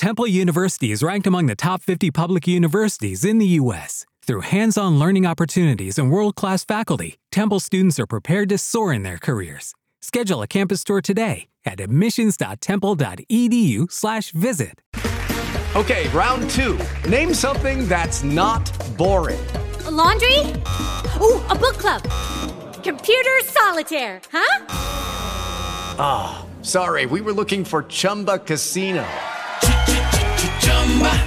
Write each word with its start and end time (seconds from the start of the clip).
Temple 0.00 0.26
University 0.26 0.90
is 0.92 1.02
ranked 1.02 1.26
among 1.26 1.44
the 1.44 1.54
top 1.54 1.82
50 1.82 2.10
public 2.10 2.48
universities 2.48 3.22
in 3.22 3.36
the 3.36 3.44
U.S. 3.60 4.06
Through 4.22 4.40
hands 4.40 4.78
on 4.78 4.98
learning 4.98 5.26
opportunities 5.26 5.98
and 5.98 6.10
world 6.10 6.36
class 6.36 6.64
faculty, 6.64 7.18
Temple 7.30 7.60
students 7.60 8.00
are 8.00 8.06
prepared 8.06 8.48
to 8.48 8.56
soar 8.56 8.94
in 8.94 9.02
their 9.02 9.18
careers. 9.18 9.74
Schedule 10.00 10.40
a 10.40 10.46
campus 10.46 10.84
tour 10.84 11.02
today 11.02 11.48
at 11.66 11.80
admissions.temple.edu/slash 11.80 14.30
visit. 14.30 14.80
Okay, 15.76 16.08
round 16.08 16.48
two. 16.48 16.78
Name 17.06 17.34
something 17.34 17.86
that's 17.86 18.24
not 18.24 18.72
boring. 18.96 19.46
A 19.84 19.90
laundry? 19.90 20.38
Ooh, 21.20 21.44
a 21.50 21.54
book 21.54 21.76
club. 21.76 22.00
Computer 22.82 23.38
solitaire, 23.44 24.22
huh? 24.32 24.64
Ah, 25.98 26.40
oh, 26.40 26.46
sorry, 26.62 27.04
we 27.04 27.20
were 27.20 27.34
looking 27.34 27.66
for 27.66 27.82
Chumba 27.82 28.38
Casino. 28.38 29.06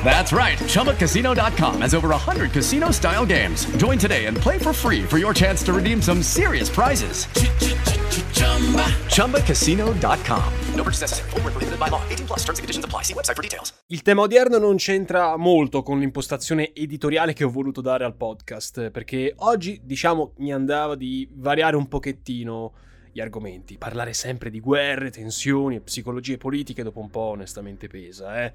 That's 0.03 0.33
right. 0.33 0.57
ChumbaCasino.com 0.59 1.81
has 1.81 1.93
over 1.93 2.09
100 2.09 2.51
casino 2.51 2.91
style 2.91 3.25
games. 3.25 3.65
Join 3.77 3.97
today 3.97 4.25
and 4.25 4.35
play 4.37 4.59
for 4.59 4.73
free 4.73 5.03
for 5.03 5.17
your 5.17 5.33
chance 5.33 5.63
to 5.63 5.73
redeem 5.73 6.01
some 6.01 6.21
serious 6.21 6.69
prizes. 6.69 7.27
ChumbaCasino.com. 9.07 10.43
No 10.75 10.83
purchase 10.83 11.01
necessary. 11.01 11.29
Full 11.31 11.41
prohibited 11.41 11.79
by 11.79 11.89
law. 11.89 12.01
18 12.09 12.27
plus 12.27 12.39
terms 12.43 12.59
and 12.59 12.63
conditions 12.63 12.85
apply. 12.85 13.03
See 13.03 13.13
website 13.13 13.35
for 13.35 13.41
details. 13.41 13.73
Il 13.87 14.01
tema 14.01 14.21
odierno 14.21 14.57
non 14.57 14.75
c'entra 14.75 15.37
molto 15.37 15.81
con 15.83 15.99
l'impostazione 15.99 16.73
editoriale 16.73 17.33
che 17.33 17.43
ho 17.43 17.49
voluto 17.49 17.81
dare 17.81 18.03
al 18.03 18.15
podcast, 18.15 18.91
perché 18.91 19.33
oggi, 19.37 19.79
diciamo, 19.83 20.33
mi 20.37 20.53
andava 20.53 20.95
di 20.95 21.27
variare 21.31 21.75
un 21.75 21.87
pochettino 21.87 22.73
gli 23.13 23.21
argomenti. 23.21 23.77
Parlare 23.77 24.11
sempre 24.11 24.49
di 24.49 24.59
guerre, 24.59 25.11
tensioni 25.11 25.75
e 25.75 25.81
psicologie 25.81 26.37
politiche 26.37 26.83
dopo 26.83 26.99
un 26.99 27.09
po' 27.09 27.19
onestamente 27.19 27.87
pesa, 27.87 28.43
eh 28.43 28.53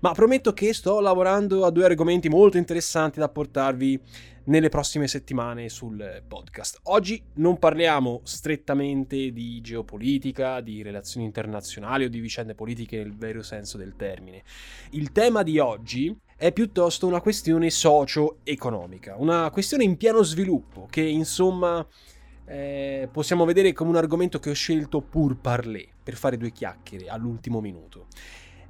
ma 0.00 0.12
prometto 0.12 0.52
che 0.52 0.72
sto 0.72 1.00
lavorando 1.00 1.64
a 1.64 1.70
due 1.70 1.84
argomenti 1.84 2.28
molto 2.28 2.56
interessanti 2.56 3.18
da 3.18 3.28
portarvi 3.28 4.00
nelle 4.44 4.70
prossime 4.70 5.06
settimane 5.06 5.68
sul 5.68 6.22
podcast. 6.26 6.80
Oggi 6.84 7.22
non 7.34 7.58
parliamo 7.58 8.20
strettamente 8.24 9.30
di 9.30 9.60
geopolitica, 9.60 10.60
di 10.60 10.82
relazioni 10.82 11.26
internazionali 11.26 12.04
o 12.04 12.08
di 12.08 12.18
vicende 12.18 12.54
politiche 12.54 12.96
nel 12.96 13.14
vero 13.14 13.42
senso 13.42 13.76
del 13.76 13.94
termine. 13.96 14.42
Il 14.92 15.12
tema 15.12 15.42
di 15.42 15.58
oggi 15.58 16.16
è 16.34 16.50
piuttosto 16.52 17.06
una 17.06 17.20
questione 17.20 17.68
socio-economica, 17.68 19.16
una 19.18 19.50
questione 19.50 19.84
in 19.84 19.98
pieno 19.98 20.22
sviluppo 20.22 20.88
che 20.90 21.02
insomma 21.02 21.86
eh, 22.50 23.08
possiamo 23.10 23.44
vedere 23.44 23.72
come 23.72 23.90
un 23.90 23.96
argomento 23.96 24.38
che 24.38 24.50
ho 24.50 24.54
scelto 24.54 25.00
pur 25.00 25.36
parler, 25.36 25.86
per 26.02 26.14
fare 26.16 26.36
due 26.36 26.50
chiacchiere 26.50 27.08
all'ultimo 27.08 27.60
minuto 27.60 28.06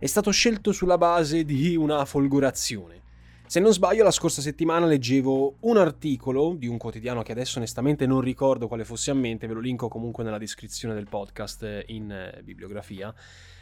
è 0.00 0.06
stato 0.06 0.30
scelto 0.30 0.72
sulla 0.72 0.96
base 0.96 1.44
di 1.44 1.76
una 1.76 2.06
folgorazione. 2.06 3.02
Se 3.46 3.60
non 3.60 3.70
sbaglio, 3.70 4.02
la 4.02 4.10
scorsa 4.10 4.40
settimana 4.40 4.86
leggevo 4.86 5.56
un 5.60 5.76
articolo 5.76 6.54
di 6.54 6.66
un 6.66 6.78
quotidiano 6.78 7.20
che 7.20 7.32
adesso 7.32 7.58
onestamente 7.58 8.06
non 8.06 8.22
ricordo 8.22 8.66
quale 8.66 8.86
fosse 8.86 9.10
a 9.10 9.14
mente, 9.14 9.46
ve 9.46 9.52
lo 9.52 9.60
linko 9.60 9.88
comunque 9.88 10.24
nella 10.24 10.38
descrizione 10.38 10.94
del 10.94 11.06
podcast 11.06 11.64
eh, 11.64 11.84
in 11.88 12.10
eh, 12.10 12.40
bibliografia. 12.42 13.12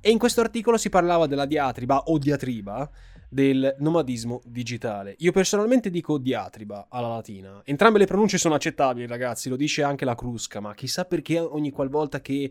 E 0.01 0.11
in 0.11 0.19
questo 0.19 0.41
articolo 0.41 0.77
si 0.77 0.91
parlava 0.91 1.27
della 1.27 1.45
diatriba 1.45 2.05
o 2.05 2.19
diatriba 2.19 2.89
del 3.29 3.77
nomadismo 3.79 4.41
digitale. 4.45 5.15
Io 5.19 5.33
personalmente 5.33 5.91
dico 5.91 6.19
diatriba 6.19 6.87
alla 6.89 7.09
latina. 7.09 7.61
Entrambe 7.65 7.99
le 7.99 8.07
pronunce 8.07 8.39
sono 8.39 8.55
accettabili, 8.55 9.07
ragazzi, 9.07 9.49
lo 9.49 9.57
dice 9.57 9.83
anche 9.83 10.05
la 10.05 10.15
Crusca, 10.15 10.61
ma 10.61 10.75
chissà 10.75 11.05
perché 11.05 11.39
ogni 11.39 11.71
qualvolta 11.71 12.21
che 12.21 12.51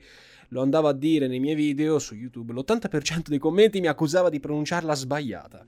lo 0.49 0.61
andavo 0.61 0.87
a 0.87 0.93
dire 0.93 1.27
nei 1.27 1.39
miei 1.39 1.55
video 1.55 1.99
su 1.99 2.15
YouTube, 2.15 2.53
l'80% 2.53 3.27
dei 3.27 3.39
commenti 3.39 3.79
mi 3.79 3.87
accusava 3.87 4.29
di 4.29 4.39
pronunciarla 4.39 4.93
sbagliata. 4.93 5.65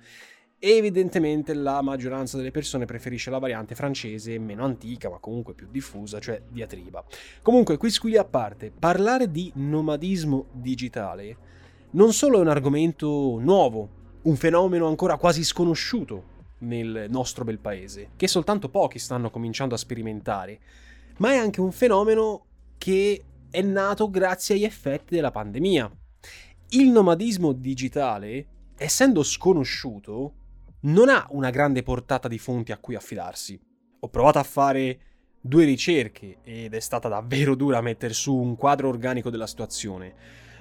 Evidentemente 0.62 1.54
la 1.54 1.82
maggioranza 1.82 2.36
delle 2.36 2.52
persone 2.52 2.86
preferisce 2.86 3.30
la 3.30 3.40
variante 3.40 3.76
francese 3.76 4.38
meno 4.38 4.66
antica, 4.66 5.10
ma 5.10 5.18
comunque 5.18 5.54
più 5.54 5.68
diffusa, 5.72 6.20
cioè 6.20 6.42
diatriba. 6.50 7.04
Comunque, 7.42 7.78
qui 7.78 7.90
squilli 7.90 8.18
a 8.18 8.26
parte, 8.26 8.72
parlare 8.78 9.32
di 9.32 9.52
nomadismo 9.56 10.48
digitale 10.52 11.48
non 11.92 12.14
solo 12.14 12.38
è 12.38 12.42
un 12.42 12.50
argomento 12.50 13.40
nuovo, 13.40 13.99
un 14.24 14.36
fenomeno 14.36 14.88
ancora 14.88 15.18
quasi 15.18 15.44
sconosciuto 15.44 16.38
nel 16.60 17.06
nostro 17.10 17.44
bel 17.44 17.60
paese, 17.60 18.10
che 18.16 18.28
soltanto 18.28 18.70
pochi 18.70 19.00
stanno 19.00 19.30
cominciando 19.30 19.76
a 19.76 19.78
sperimentare, 19.78 20.60
ma 21.18 21.32
è 21.32 21.38
anche 21.38 21.62
un 21.62 21.72
fenomeno 21.72 22.46
che 22.78 23.24
è 23.50 23.62
nato 23.62 24.10
grazie 24.10 24.56
agli 24.56 24.64
effetti 24.64 25.16
della 25.16 25.32
pandemia. 25.32 25.92
Il 26.70 26.90
nomadismo 26.90 27.52
digitale, 27.52 28.46
essendo 28.78 29.24
sconosciuto, 29.24 30.34
non 30.82 31.10
ha 31.10 31.26
una 31.32 31.50
grande 31.50 31.84
portata 31.84 32.28
di 32.28 32.38
fonti 32.38 32.72
a 32.72 32.78
cui 32.78 32.96
affidarsi. 32.96 33.60
Ho 34.02 34.10
provato 34.10 34.40
a 34.40 34.44
fare 34.44 35.00
due 35.42 35.66
ricerche 35.66 36.38
ed 36.44 36.74
è 36.74 36.80
stata 36.80 37.08
davvero 37.08 37.56
dura 37.56 37.82
mettere 37.82 38.14
su 38.14 38.36
un 38.36 38.56
quadro 38.56 38.90
organico 38.90 39.30
della 39.30 39.48
situazione. 39.48 40.14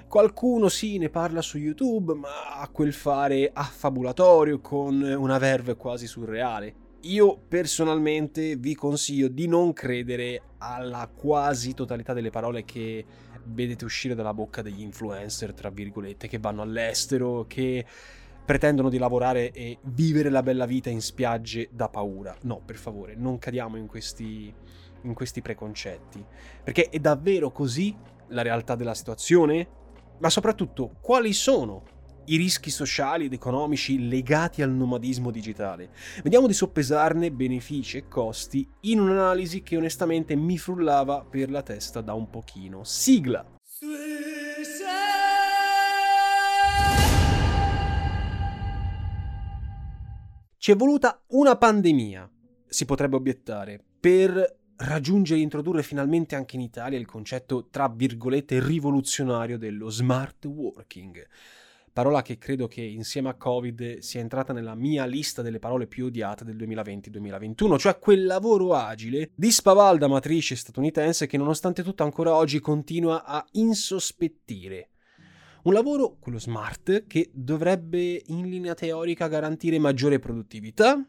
Qualcuno 0.09 0.69
sì 0.69 0.97
ne 0.97 1.09
parla 1.09 1.39
su 1.39 1.59
YouTube, 1.59 2.15
ma 2.15 2.55
ha 2.55 2.67
quel 2.69 2.93
fare 2.93 3.51
affabulatorio 3.53 4.59
con 4.59 4.99
una 5.03 5.37
verve 5.37 5.75
quasi 5.75 6.07
surreale. 6.07 6.73
Io 7.01 7.37
personalmente 7.47 8.55
vi 8.55 8.73
consiglio 8.73 9.27
di 9.27 9.47
non 9.47 9.71
credere 9.71 10.41
alla 10.57 11.07
quasi 11.15 11.75
totalità 11.75 12.13
delle 12.13 12.31
parole 12.31 12.65
che 12.65 13.05
vedete 13.43 13.85
uscire 13.85 14.15
dalla 14.15 14.33
bocca 14.33 14.63
degli 14.63 14.81
influencer, 14.81 15.53
tra 15.53 15.69
virgolette, 15.69 16.27
che 16.27 16.39
vanno 16.39 16.63
all'estero, 16.63 17.45
che 17.47 17.85
pretendono 18.43 18.89
di 18.89 18.97
lavorare 18.97 19.51
e 19.51 19.77
vivere 19.83 20.29
la 20.29 20.41
bella 20.41 20.65
vita 20.65 20.89
in 20.89 21.01
spiagge 21.01 21.69
da 21.71 21.87
paura. 21.87 22.35
No, 22.41 22.59
per 22.65 22.77
favore, 22.77 23.13
non 23.15 23.37
cadiamo 23.37 23.77
in 23.77 23.85
questi, 23.85 24.51
in 25.03 25.13
questi 25.13 25.43
preconcetti. 25.43 26.25
Perché 26.63 26.89
è 26.89 26.97
davvero 26.97 27.51
così 27.51 27.95
la 28.29 28.41
realtà 28.41 28.73
della 28.73 28.95
situazione? 28.95 29.77
Ma 30.19 30.29
soprattutto, 30.29 30.97
quali 31.01 31.31
sono 31.31 31.83
i 32.25 32.35
rischi 32.35 32.69
sociali 32.69 33.25
ed 33.25 33.33
economici 33.33 34.07
legati 34.07 34.61
al 34.61 34.69
nomadismo 34.69 35.31
digitale. 35.31 35.89
Vediamo 36.21 36.45
di 36.45 36.53
soppesarne 36.53 37.31
benefici 37.31 37.97
e 37.97 38.07
costi 38.07 38.69
in 38.81 38.99
un'analisi 38.99 39.63
che 39.63 39.77
onestamente 39.77 40.35
mi 40.35 40.57
frullava 40.57 41.23
per 41.23 41.49
la 41.49 41.63
testa 41.63 42.01
da 42.01 42.13
un 42.13 42.29
pochino. 42.29 42.83
Sigla! 42.83 43.57
Ci 50.57 50.71
è 50.71 50.75
voluta 50.75 51.23
una 51.27 51.55
pandemia, 51.55 52.29
si 52.67 52.83
potrebbe 52.85 53.15
obiettare, 53.15 53.81
per 53.99 54.58
raggiungere 54.79 55.39
e 55.39 55.43
introdurre 55.43 55.83
finalmente 55.83 56.35
anche 56.35 56.55
in 56.55 56.61
Italia 56.61 56.97
il 56.97 57.05
concetto, 57.05 57.67
tra 57.69 57.87
virgolette, 57.87 58.63
rivoluzionario 58.63 59.57
dello 59.57 59.89
smart 59.89 60.45
working 60.45 61.27
parola 61.99 62.21
che 62.21 62.37
credo 62.37 62.67
che 62.67 62.81
insieme 62.81 63.27
a 63.27 63.33
Covid 63.33 63.97
sia 63.97 64.21
entrata 64.21 64.53
nella 64.53 64.73
mia 64.73 65.05
lista 65.05 65.41
delle 65.41 65.59
parole 65.59 65.85
più 65.85 66.05
odiate 66.05 66.45
del 66.45 66.55
2020-2021, 66.55 67.77
cioè 67.77 67.99
quel 67.99 68.25
lavoro 68.25 68.73
agile 68.73 69.31
di 69.35 69.51
spavalda 69.51 70.07
matrice 70.07 70.55
statunitense 70.55 71.27
che 71.27 71.35
nonostante 71.35 71.83
tutto 71.83 72.03
ancora 72.03 72.33
oggi 72.33 72.61
continua 72.61 73.25
a 73.25 73.45
insospettire. 73.51 74.91
Un 75.63 75.73
lavoro, 75.73 76.15
quello 76.21 76.39
smart, 76.39 77.05
che 77.05 77.29
dovrebbe 77.33 78.21
in 78.27 78.49
linea 78.49 78.75
teorica 78.75 79.27
garantire 79.27 79.77
maggiore 79.77 80.17
produttività, 80.17 81.05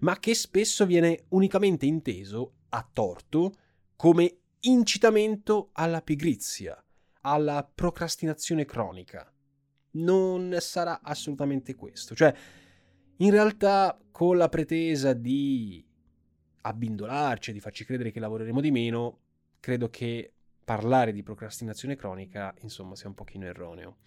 ma 0.00 0.18
che 0.18 0.34
spesso 0.34 0.84
viene 0.84 1.24
unicamente 1.28 1.86
inteso, 1.86 2.52
a 2.74 2.88
torto, 2.92 3.52
come 3.94 4.38
incitamento 4.60 5.70
alla 5.72 6.02
pigrizia, 6.02 6.82
alla 7.20 7.68
procrastinazione 7.72 8.64
cronica 8.64 9.32
non 9.92 10.56
sarà 10.58 11.00
assolutamente 11.00 11.76
questo. 11.76 12.16
Cioè, 12.16 12.34
in 13.18 13.30
realtà, 13.30 13.96
con 14.10 14.36
la 14.36 14.48
pretesa 14.48 15.12
di 15.12 15.86
abbindolarci, 16.62 17.52
di 17.52 17.60
farci 17.60 17.84
credere 17.84 18.10
che 18.10 18.18
lavoreremo 18.18 18.60
di 18.60 18.72
meno, 18.72 19.18
credo 19.60 19.88
che 19.88 20.32
parlare 20.64 21.12
di 21.12 21.22
procrastinazione 21.22 21.94
cronica, 21.94 22.52
insomma, 22.62 22.96
sia 22.96 23.08
un 23.08 23.14
pochino 23.14 23.44
erroneo. 23.44 23.98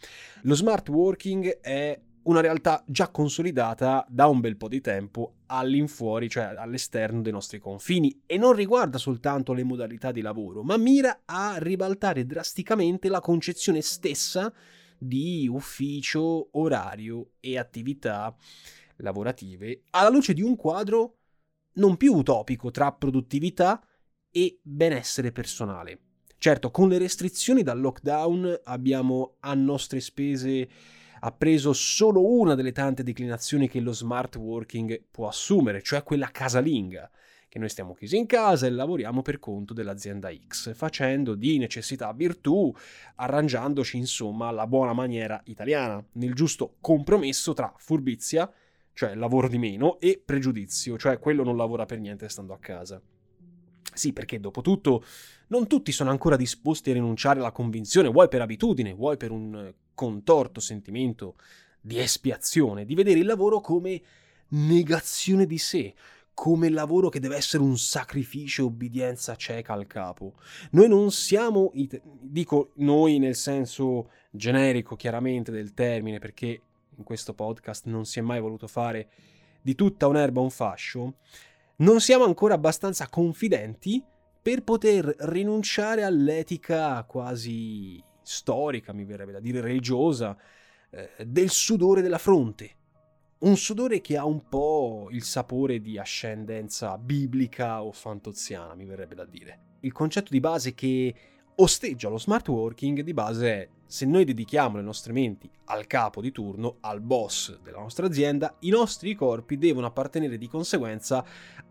Lo 0.42 0.56
smart 0.56 0.90
working 0.90 1.62
è 1.62 1.98
una 2.28 2.42
realtà 2.42 2.84
già 2.86 3.10
consolidata 3.10 4.06
da 4.10 4.28
un 4.28 4.40
bel 4.40 4.58
po' 4.58 4.68
di 4.68 4.82
tempo 4.82 5.36
all'infuori, 5.48 6.30
cioè 6.30 6.56
all'esterno 6.58 7.22
dei 7.22 7.32
nostri 7.32 7.58
confini, 7.60 8.24
e 8.26 8.38
non 8.38 8.54
riguarda 8.54 8.98
soltanto 8.98 9.54
le 9.54 9.64
modalità 9.64 10.12
di 10.12 10.22
lavoro, 10.22 10.62
ma 10.62 10.78
mira 10.78 11.22
a 11.26 11.56
ribaltare 11.58 12.26
drasticamente 12.26 13.08
la 13.08 13.22
concezione 13.22 13.82
stessa 13.82 14.54
di 14.98 15.48
ufficio, 15.50 16.50
orario 16.58 17.32
e 17.40 17.58
attività 17.58 18.36
lavorative 18.98 19.84
alla 19.92 20.10
luce 20.10 20.34
di 20.34 20.42
un 20.42 20.56
quadro 20.56 21.18
non 21.74 21.96
più 21.96 22.14
utopico 22.14 22.72
tra 22.72 22.92
produttività 22.92 23.82
e 24.32 24.60
benessere 24.64 25.32
personale. 25.32 26.00
Certo, 26.40 26.72
con 26.72 26.90
le 26.90 26.98
restrizioni 26.98 27.64
dal 27.64 27.80
lockdown 27.80 28.62
abbiamo 28.66 29.38
a 29.40 29.54
nostre 29.54 30.00
spese 30.00 30.68
ha 31.20 31.32
preso 31.32 31.74
solo 31.74 32.26
una 32.26 32.56
delle 32.56 32.72
tante 32.72 33.04
declinazioni 33.04 33.68
che 33.68 33.80
lo 33.80 33.92
smart 33.92 34.36
working 34.36 35.04
può 35.10 35.28
assumere, 35.28 35.82
cioè 35.82 36.04
quella 36.04 36.30
casalinga, 36.32 37.10
che 37.50 37.60
noi 37.60 37.70
stiamo 37.70 37.94
chiusi 37.94 38.18
in 38.18 38.26
casa 38.26 38.68
e 38.68 38.70
lavoriamo 38.70 39.22
per 39.22 39.40
conto 39.40 39.74
dell'azienda 39.74 40.30
X, 40.48 40.74
facendo 40.74 41.36
di 41.36 41.58
necessità 41.58 42.12
virtù, 42.14 42.74
arrangiandoci 43.16 43.98
insomma 43.98 44.48
alla 44.48 44.68
buona 44.68 44.94
maniera 44.94 45.42
italiana, 45.46 46.04
nel 46.14 46.34
giusto 46.34 46.76
compromesso 46.82 47.54
tra 47.54 47.74
furbizia, 47.78 48.52
cioè 48.94 49.16
lavoro 49.16 49.48
di 49.48 49.58
meno, 49.58 50.00
e 50.00 50.22
pregiudizio, 50.24 50.98
cioè 50.98 51.20
quello 51.20 51.44
non 51.44 51.56
lavora 51.56 51.86
per 51.86 52.00
niente 52.00 52.28
stando 52.30 52.54
a 52.54 52.60
casa. 52.60 53.02
Sì, 53.94 54.14
perché 54.14 54.40
dopo 54.40 54.62
tutto 54.62 55.04
non 55.48 55.68
tutti 55.68 55.92
sono 55.92 56.10
ancora 56.10 56.36
disposti 56.36 56.90
a 56.90 56.94
rinunciare 56.94 57.40
alla 57.40 57.52
convinzione, 57.52 58.10
vuoi 58.10 58.28
per 58.28 58.42
abitudine, 58.42 58.94
vuoi 58.94 59.18
per 59.18 59.32
un 59.32 59.74
contorto 59.94 60.60
sentimento 60.60 61.36
di 61.80 62.00
espiazione, 62.00 62.86
di 62.86 62.96
vedere 62.96 63.20
il 63.20 63.26
lavoro 63.26 63.62
come 63.62 64.02
negazione 64.50 65.46
di 65.46 65.58
sé, 65.58 65.94
come 66.34 66.70
lavoro 66.70 67.10
che 67.10 67.20
deve 67.20 67.36
essere 67.36 67.64
un 67.64 67.78
sacrificio 67.78 68.62
e 68.62 68.66
obbedienza 68.66 69.36
cieca 69.36 69.74
al 69.74 69.88
capo. 69.88 70.36
Noi 70.72 70.88
non 70.88 71.12
siamo, 71.12 71.72
it- 71.74 72.02
dico 72.04 72.72
noi 72.76 73.18
nel 73.18 73.36
senso 73.36 74.12
generico 74.30 74.96
chiaramente 74.96 75.52
del 75.52 75.74
termine, 75.74 76.20
perché 76.20 76.62
in 76.96 77.04
questo 77.04 77.34
podcast 77.34 77.86
non 77.86 78.06
si 78.06 78.20
è 78.20 78.22
mai 78.22 78.40
voluto 78.40 78.68
fare 78.68 79.10
di 79.62 79.74
tutta 79.76 80.08
un'erba 80.08 80.40
un 80.40 80.50
fascio, 80.50 81.16
non 81.78 82.00
siamo 82.00 82.24
ancora 82.24 82.54
abbastanza 82.54 83.08
confidenti 83.08 84.04
per 84.42 84.64
poter 84.64 85.14
rinunciare 85.20 86.04
all'etica 86.04 87.04
quasi 87.04 88.02
storica, 88.22 88.94
mi 88.94 89.06
verrebbe 89.06 89.34
da 89.34 89.40
dire 89.40 89.62
religiosa, 89.62 90.38
eh, 90.90 91.10
del 91.26 91.50
sudore 91.50 92.02
della 92.02 92.18
fronte 92.18 92.76
un 93.40 93.56
sudore 93.56 94.02
che 94.02 94.18
ha 94.18 94.26
un 94.26 94.48
po' 94.48 95.10
il 95.12 95.24
sapore 95.24 95.80
di 95.80 96.00
ascendenza 96.00 96.98
biblica 96.98 97.84
o 97.84 97.92
fantoziana, 97.92 98.74
mi 98.74 98.86
verrebbe 98.86 99.14
da 99.14 99.26
dire. 99.26 99.76
Il 99.82 99.92
concetto 99.92 100.32
di 100.32 100.40
base 100.40 100.74
che 100.74 101.14
osteggia 101.60 102.10
lo 102.10 102.18
smart 102.18 102.48
working 102.50 103.02
di 103.02 103.14
base 103.14 103.52
è 103.52 103.70
se 103.86 104.06
noi 104.06 104.26
dedichiamo 104.26 104.78
le 104.78 104.84
nostre 104.84 105.14
menti 105.14 105.50
al 105.66 105.88
capo 105.88 106.22
di 106.22 106.32
turno, 106.32 106.78
al 106.82 107.00
boss 107.00 107.60
della 107.62 107.80
nostra 107.80 108.06
azienda, 108.06 108.56
i 108.60 108.70
nostri 108.70 109.16
corpi 109.16 109.58
devono 109.58 109.88
appartenere 109.88 110.38
di 110.38 110.48
conseguenza 110.48 111.24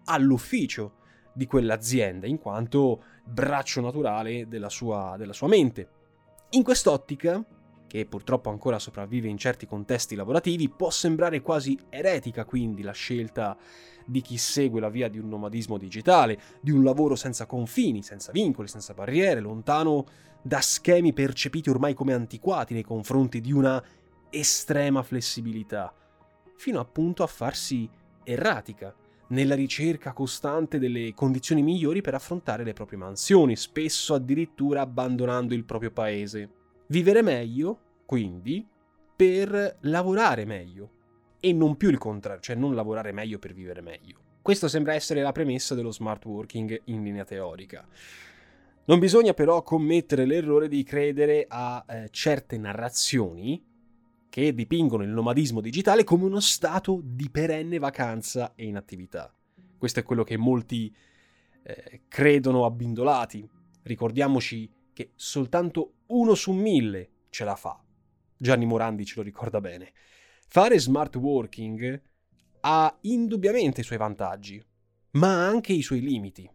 all'ufficio 0.05 0.95
di 1.35 1.47
quell'azienda, 1.47 2.27
in 2.27 2.39
quanto 2.39 3.03
braccio 3.25 3.83
naturale 3.83 4.49
della 4.49 4.71
sua, 4.71 5.17
della 5.19 5.35
sua 5.35 5.49
mente. 5.49 5.89
In 6.51 6.63
quest'ottica, 6.63 7.45
che 7.87 8.07
purtroppo 8.07 8.49
ancora 8.49 8.79
sopravvive 8.79 9.29
in 9.29 9.37
certi 9.37 9.67
contesti 9.67 10.15
lavorativi, 10.15 10.71
può 10.71 10.89
sembrare 10.91 11.43
quasi 11.43 11.79
eretica 11.91 12.47
quindi 12.47 12.83
la 12.83 12.93
scelta 12.93 13.57
di 14.07 14.21
chi 14.23 14.39
segue 14.39 14.81
la 14.81 14.89
via 14.89 15.09
di 15.09 15.19
un 15.19 15.29
nomadismo 15.29 15.77
digitale, 15.77 16.41
di 16.61 16.71
un 16.71 16.83
lavoro 16.83 17.17
senza 17.17 17.45
confini, 17.45 18.03
senza 18.03 18.33
vincoli, 18.33 18.69
senza 18.69 18.95
barriere, 18.95 19.41
lontano 19.41 20.07
da 20.41 20.61
schemi 20.61 21.13
percepiti 21.13 21.69
ormai 21.69 21.93
come 21.93 22.15
antiquati 22.15 22.73
nei 22.73 22.85
confronti 22.85 23.41
di 23.41 23.53
una 23.53 23.83
estrema 24.31 25.03
flessibilità, 25.03 25.93
fino 26.57 26.79
appunto 26.79 27.23
a 27.23 27.27
farsi 27.27 27.89
erratica 28.23 28.95
nella 29.29 29.57
ricerca 29.57 30.13
costante 30.13 30.79
delle 30.79 31.13
condizioni 31.13 31.63
migliori 31.63 32.01
per 32.01 32.15
affrontare 32.15 32.63
le 32.63 32.75
proprie 32.75 32.99
mansioni, 32.99 33.57
spesso 33.57 34.15
addirittura 34.15 34.83
abbandonando 34.83 35.53
il 35.53 35.65
proprio 35.65 35.91
paese. 35.91 36.51
Vivere 36.87 37.23
meglio, 37.23 37.79
quindi, 38.07 38.65
per 39.17 39.79
lavorare 39.81 40.45
meglio 40.45 40.91
e 41.47 41.53
non 41.53 41.77
più 41.77 41.91
il 41.91 41.99
contrario, 41.99 42.41
cioè 42.41 42.57
non 42.57 42.75
lavorare 42.75 43.13
meglio 43.13 43.39
per 43.39 43.53
vivere 43.53 43.81
meglio. 43.81 44.19
Questo 44.43 44.67
sembra 44.67 44.95
essere 44.95 45.23
la 45.23 45.31
premessa 45.31 45.77
dello 45.77 45.93
smart 45.93 46.25
working 46.25 46.83
in 46.87 47.05
linea 47.05 47.25
teorica. 47.25 47.87
Non 48.87 48.99
bisogna 48.99 49.33
però 49.33 49.63
commettere 49.63 50.25
l'errore 50.25 50.67
di 50.67 50.83
credere 50.83 51.47
a 51.49 51.85
eh, 51.89 52.09
certe 52.11 52.59
narrazioni 52.59 53.65
che 54.29 54.55
dipingono 54.55 55.05
il 55.05 55.11
nomadismo 55.11 55.61
digitale 55.61 56.03
come 56.03 56.25
uno 56.25 56.41
stato 56.41 57.01
di 57.01 57.31
perenne 57.31 57.79
vacanza 57.79 58.55
e 58.57 58.67
inattività. 58.67 59.33
Questo 59.79 60.01
è 60.01 60.03
quello 60.03 60.25
che 60.25 60.37
molti 60.37 60.93
eh, 61.63 62.03
credono 62.09 62.65
abbindolati. 62.65 63.49
Ricordiamoci 63.83 64.69
che 64.93 65.13
soltanto 65.15 65.93
uno 66.07 66.35
su 66.35 66.51
mille 66.51 67.11
ce 67.31 67.45
la 67.45 67.55
fa. 67.55 67.81
Gianni 68.37 68.67
Morandi 68.67 69.05
ce 69.05 69.15
lo 69.19 69.23
ricorda 69.23 69.61
bene. 69.61 69.93
Fare 70.47 70.79
smart 70.79 71.17
working 71.17 72.03
ha 72.61 72.99
indubbiamente 73.03 73.83
i 73.83 73.85
suoi 73.85 73.99
vantaggi, 73.99 74.65
ma 75.13 75.47
anche 75.47 75.73
i 75.73 75.83
suoi 75.83 76.01
limiti. 76.01 76.51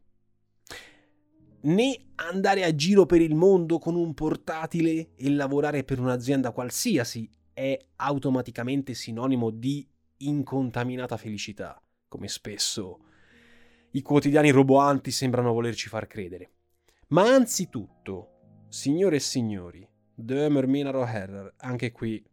Né 1.64 1.98
andare 2.16 2.64
a 2.64 2.74
giro 2.74 3.06
per 3.06 3.22
il 3.22 3.36
mondo 3.36 3.78
con 3.78 3.96
un 3.96 4.14
portatile 4.14 5.12
e 5.16 5.30
lavorare 5.30 5.84
per 5.84 6.00
un'azienda 6.00 6.52
qualsiasi 6.52 7.30
è 7.54 7.78
automaticamente 7.98 8.94
sinonimo 8.94 9.52
di 9.52 9.88
incontaminata 10.18 11.18
felicità, 11.18 11.82
come 12.08 12.28
spesso 12.28 13.06
i 13.92 14.02
quotidiani 14.02 14.52
roboanti 14.52 15.12
sembrano 15.12 15.52
volerci 15.52 15.90
far 15.90 16.08
credere. 16.08 16.52
Ma 17.08 17.24
anzitutto, 17.24 18.30
Signore 18.70 19.18
e 19.18 19.20
signori, 19.20 19.86
Dömer 20.16 20.66
Minaro 20.66 21.06
Herrer, 21.06 21.56
anche 21.58 21.92
qui 21.92 22.24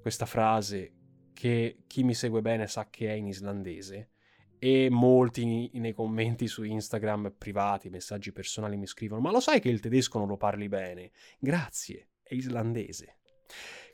questa 0.00 0.26
frase 0.26 0.92
che 1.32 1.84
chi 1.86 2.02
mi 2.02 2.14
segue 2.14 2.42
bene 2.42 2.66
sa 2.66 2.88
che 2.90 3.08
è 3.08 3.12
in 3.12 3.26
islandese 3.26 4.10
e 4.58 4.88
molti 4.90 5.70
nei 5.74 5.94
commenti 5.94 6.46
su 6.46 6.64
Instagram 6.64 7.34
privati, 7.38 7.88
messaggi 7.88 8.32
personali 8.32 8.76
mi 8.76 8.86
scrivono 8.86 9.20
ma 9.20 9.30
lo 9.30 9.40
sai 9.40 9.60
che 9.60 9.70
il 9.70 9.80
tedesco 9.80 10.18
non 10.18 10.28
lo 10.28 10.36
parli 10.36 10.68
bene? 10.68 11.12
Grazie, 11.38 12.08
è 12.22 12.34
islandese. 12.34 13.16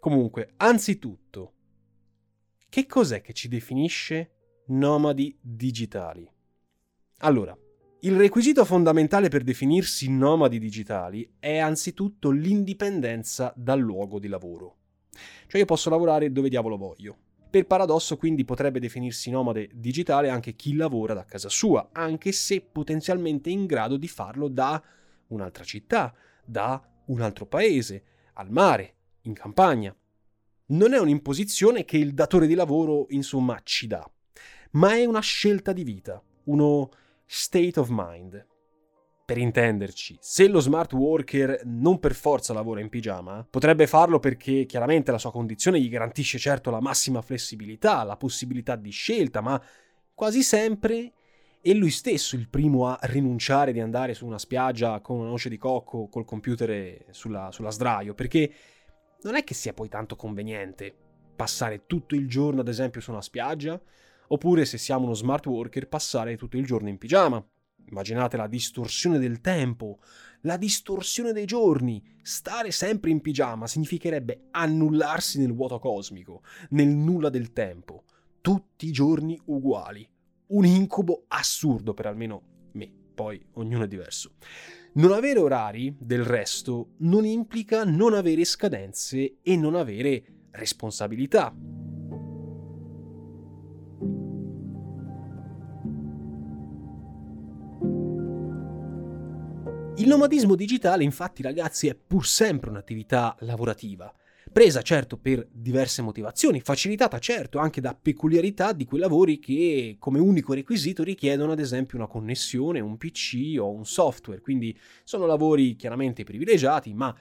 Comunque, 0.00 0.54
anzitutto, 0.56 1.54
che 2.68 2.86
cos'è 2.86 3.20
che 3.20 3.32
ci 3.32 3.48
definisce 3.48 4.32
nomadi 4.66 5.38
digitali? 5.40 6.30
Allora, 7.18 7.56
il 8.00 8.16
requisito 8.16 8.64
fondamentale 8.64 9.28
per 9.28 9.42
definirsi 9.42 10.10
nomadi 10.10 10.58
digitali 10.58 11.36
è 11.38 11.58
anzitutto 11.58 12.30
l'indipendenza 12.30 13.52
dal 13.56 13.80
luogo 13.80 14.18
di 14.18 14.28
lavoro. 14.28 14.76
Cioè 15.46 15.60
io 15.60 15.66
posso 15.66 15.90
lavorare 15.90 16.32
dove 16.32 16.48
diavolo 16.48 16.76
voglio. 16.76 17.16
Per 17.48 17.66
paradosso 17.66 18.16
quindi 18.16 18.44
potrebbe 18.44 18.80
definirsi 18.80 19.30
nomade 19.30 19.70
digitale 19.72 20.28
anche 20.28 20.54
chi 20.54 20.74
lavora 20.74 21.14
da 21.14 21.24
casa 21.24 21.48
sua, 21.48 21.88
anche 21.92 22.32
se 22.32 22.60
potenzialmente 22.60 23.50
in 23.50 23.66
grado 23.66 23.96
di 23.96 24.08
farlo 24.08 24.48
da 24.48 24.82
un'altra 25.28 25.64
città, 25.64 26.14
da 26.44 26.82
un 27.06 27.20
altro 27.20 27.46
paese, 27.46 28.04
al 28.34 28.50
mare, 28.50 28.94
in 29.22 29.32
campagna. 29.32 29.94
Non 30.66 30.92
è 30.92 30.98
un'imposizione 30.98 31.84
che 31.84 31.96
il 31.96 32.12
datore 32.12 32.46
di 32.46 32.54
lavoro 32.54 33.06
insomma 33.10 33.60
ci 33.62 33.86
dà, 33.86 34.08
ma 34.72 34.94
è 34.94 35.04
una 35.04 35.20
scelta 35.20 35.72
di 35.72 35.84
vita, 35.84 36.22
uno 36.44 36.90
state 37.24 37.78
of 37.78 37.88
mind. 37.90 38.46
Per 39.26 39.38
intenderci, 39.38 40.16
se 40.20 40.46
lo 40.46 40.60
smart 40.60 40.92
worker 40.92 41.62
non 41.64 41.98
per 41.98 42.14
forza 42.14 42.52
lavora 42.52 42.80
in 42.80 42.88
pigiama, 42.88 43.44
potrebbe 43.50 43.88
farlo 43.88 44.20
perché 44.20 44.66
chiaramente 44.66 45.10
la 45.10 45.18
sua 45.18 45.32
condizione 45.32 45.80
gli 45.80 45.88
garantisce 45.88 46.38
certo 46.38 46.70
la 46.70 46.78
massima 46.78 47.20
flessibilità, 47.22 48.04
la 48.04 48.16
possibilità 48.16 48.76
di 48.76 48.90
scelta, 48.90 49.40
ma 49.40 49.60
quasi 50.14 50.44
sempre 50.44 51.12
è 51.60 51.72
lui 51.72 51.90
stesso 51.90 52.36
il 52.36 52.48
primo 52.48 52.86
a 52.86 52.96
rinunciare 53.02 53.72
di 53.72 53.80
andare 53.80 54.14
su 54.14 54.24
una 54.24 54.38
spiaggia 54.38 55.00
con 55.00 55.18
una 55.18 55.30
noce 55.30 55.48
di 55.48 55.58
cocco 55.58 56.06
col 56.06 56.24
computer 56.24 57.06
sulla, 57.10 57.50
sulla 57.50 57.70
sdraio, 57.70 58.14
perché 58.14 58.52
non 59.22 59.34
è 59.34 59.42
che 59.42 59.54
sia 59.54 59.72
poi 59.72 59.88
tanto 59.88 60.14
conveniente 60.14 60.94
passare 61.34 61.86
tutto 61.86 62.14
il 62.14 62.28
giorno, 62.28 62.60
ad 62.60 62.68
esempio, 62.68 63.00
su 63.00 63.10
una 63.10 63.22
spiaggia, 63.22 63.80
Oppure 64.28 64.64
se 64.64 64.78
siamo 64.78 65.04
uno 65.04 65.14
smart 65.14 65.46
worker 65.46 65.88
passare 65.88 66.36
tutto 66.36 66.56
il 66.56 66.66
giorno 66.66 66.88
in 66.88 66.98
pigiama. 66.98 67.44
Immaginate 67.88 68.36
la 68.36 68.48
distorsione 68.48 69.18
del 69.18 69.40
tempo, 69.40 70.00
la 70.42 70.56
distorsione 70.56 71.32
dei 71.32 71.44
giorni. 71.44 72.02
Stare 72.22 72.70
sempre 72.70 73.10
in 73.10 73.20
pigiama 73.20 73.66
significherebbe 73.66 74.48
annullarsi 74.50 75.38
nel 75.38 75.54
vuoto 75.54 75.78
cosmico, 75.78 76.42
nel 76.70 76.88
nulla 76.88 77.30
del 77.30 77.52
tempo. 77.52 78.04
Tutti 78.40 78.86
i 78.86 78.92
giorni 78.92 79.40
uguali. 79.46 80.08
Un 80.48 80.64
incubo 80.64 81.24
assurdo 81.28 81.94
per 81.94 82.06
almeno 82.06 82.42
me, 82.72 82.90
poi 83.14 83.44
ognuno 83.54 83.84
è 83.84 83.88
diverso. 83.88 84.32
Non 84.94 85.12
avere 85.12 85.38
orari, 85.38 85.94
del 85.98 86.24
resto, 86.24 86.92
non 86.98 87.24
implica 87.24 87.84
non 87.84 88.14
avere 88.14 88.44
scadenze 88.44 89.38
e 89.42 89.56
non 89.56 89.74
avere 89.74 90.24
responsabilità. 90.52 91.54
Il 100.06 100.12
nomadismo 100.12 100.54
digitale, 100.54 101.02
infatti, 101.02 101.42
ragazzi, 101.42 101.88
è 101.88 101.96
pur 101.96 102.24
sempre 102.24 102.70
un'attività 102.70 103.34
lavorativa, 103.40 104.14
presa 104.52 104.80
certo 104.80 105.16
per 105.16 105.48
diverse 105.50 106.00
motivazioni, 106.00 106.60
facilitata 106.60 107.18
certo 107.18 107.58
anche 107.58 107.80
da 107.80 107.98
peculiarità 108.00 108.72
di 108.72 108.84
quei 108.84 109.00
lavori 109.00 109.40
che 109.40 109.96
come 109.98 110.20
unico 110.20 110.54
requisito 110.54 111.02
richiedono 111.02 111.50
ad 111.50 111.58
esempio 111.58 111.98
una 111.98 112.06
connessione, 112.06 112.78
un 112.78 112.96
PC 112.96 113.56
o 113.58 113.72
un 113.72 113.84
software, 113.84 114.40
quindi 114.40 114.78
sono 115.02 115.26
lavori 115.26 115.74
chiaramente 115.74 116.22
privilegiati, 116.22 116.94
ma 116.94 117.12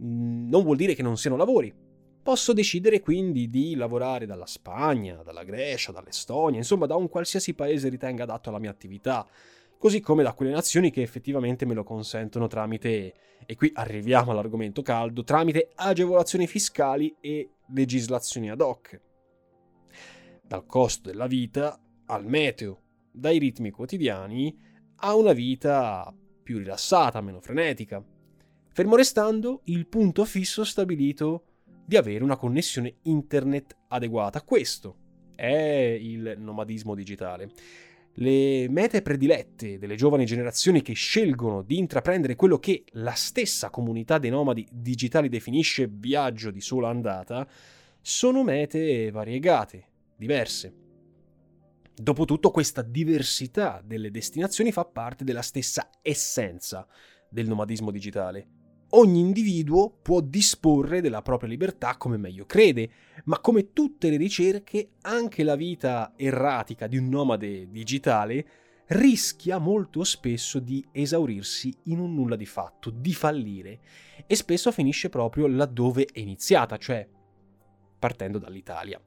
mm, 0.00 0.48
non 0.48 0.62
vuol 0.62 0.76
dire 0.76 0.94
che 0.94 1.02
non 1.02 1.16
siano 1.16 1.36
lavori. 1.36 1.74
Posso 2.22 2.52
decidere 2.52 3.00
quindi 3.00 3.50
di 3.50 3.74
lavorare 3.74 4.26
dalla 4.26 4.46
Spagna, 4.46 5.24
dalla 5.24 5.42
Grecia, 5.42 5.90
dall'Estonia, 5.90 6.58
insomma 6.58 6.86
da 6.86 6.94
un 6.94 7.08
qualsiasi 7.08 7.52
paese 7.52 7.88
ritenga 7.88 8.22
adatto 8.22 8.48
alla 8.48 8.60
mia 8.60 8.70
attività 8.70 9.26
così 9.82 9.98
come 9.98 10.22
da 10.22 10.32
quelle 10.32 10.52
nazioni 10.52 10.92
che 10.92 11.02
effettivamente 11.02 11.66
me 11.66 11.74
lo 11.74 11.82
consentono 11.82 12.46
tramite, 12.46 13.14
e 13.44 13.56
qui 13.56 13.68
arriviamo 13.74 14.30
all'argomento 14.30 14.80
caldo, 14.80 15.24
tramite 15.24 15.72
agevolazioni 15.74 16.46
fiscali 16.46 17.16
e 17.20 17.54
legislazioni 17.74 18.48
ad 18.48 18.60
hoc. 18.60 19.00
Dal 20.40 20.64
costo 20.66 21.10
della 21.10 21.26
vita 21.26 21.76
al 22.06 22.24
meteo, 22.24 22.80
dai 23.10 23.38
ritmi 23.38 23.72
quotidiani 23.72 24.56
a 24.98 25.16
una 25.16 25.32
vita 25.32 26.14
più 26.44 26.58
rilassata, 26.58 27.20
meno 27.20 27.40
frenetica, 27.40 28.00
fermo 28.70 28.94
restando 28.94 29.62
il 29.64 29.88
punto 29.88 30.24
fisso 30.24 30.62
stabilito 30.62 31.46
di 31.84 31.96
avere 31.96 32.22
una 32.22 32.36
connessione 32.36 32.98
internet 33.02 33.76
adeguata. 33.88 34.42
Questo 34.42 34.96
è 35.34 35.98
il 36.00 36.36
nomadismo 36.38 36.94
digitale 36.94 37.50
le 38.16 38.68
mete 38.68 39.00
predilette 39.00 39.78
delle 39.78 39.94
giovani 39.96 40.26
generazioni 40.26 40.82
che 40.82 40.92
scelgono 40.92 41.62
di 41.62 41.78
intraprendere 41.78 42.36
quello 42.36 42.58
che 42.58 42.84
la 42.92 43.12
stessa 43.12 43.70
comunità 43.70 44.18
dei 44.18 44.30
nomadi 44.30 44.66
digitali 44.70 45.28
definisce 45.28 45.88
viaggio 45.90 46.50
di 46.50 46.60
sola 46.60 46.88
andata, 46.88 47.48
sono 48.00 48.42
mete 48.42 49.10
variegate, 49.10 49.86
diverse. 50.16 50.74
Dopotutto 51.94 52.50
questa 52.50 52.82
diversità 52.82 53.82
delle 53.84 54.10
destinazioni 54.10 54.72
fa 54.72 54.84
parte 54.84 55.24
della 55.24 55.42
stessa 55.42 55.90
essenza 56.02 56.86
del 57.28 57.48
nomadismo 57.48 57.90
digitale 57.90 58.60
ogni 58.94 59.20
individuo 59.20 59.90
può 60.02 60.20
disporre 60.20 61.00
della 61.00 61.22
propria 61.22 61.48
libertà 61.48 61.96
come 61.96 62.16
meglio 62.16 62.46
crede, 62.46 62.90
ma 63.24 63.38
come 63.38 63.72
tutte 63.72 64.10
le 64.10 64.16
ricerche, 64.16 64.92
anche 65.02 65.42
la 65.42 65.56
vita 65.56 66.12
erratica 66.16 66.86
di 66.86 66.96
un 66.96 67.08
nomade 67.08 67.70
digitale 67.70 68.46
rischia 68.86 69.58
molto 69.58 70.04
spesso 70.04 70.58
di 70.58 70.84
esaurirsi 70.92 71.74
in 71.84 71.98
un 71.98 72.14
nulla 72.14 72.36
di 72.36 72.46
fatto, 72.46 72.90
di 72.90 73.14
fallire, 73.14 73.80
e 74.26 74.34
spesso 74.34 74.70
finisce 74.70 75.08
proprio 75.08 75.46
laddove 75.46 76.06
è 76.12 76.18
iniziata, 76.18 76.76
cioè 76.76 77.08
partendo 77.98 78.38
dall'Italia. 78.38 79.00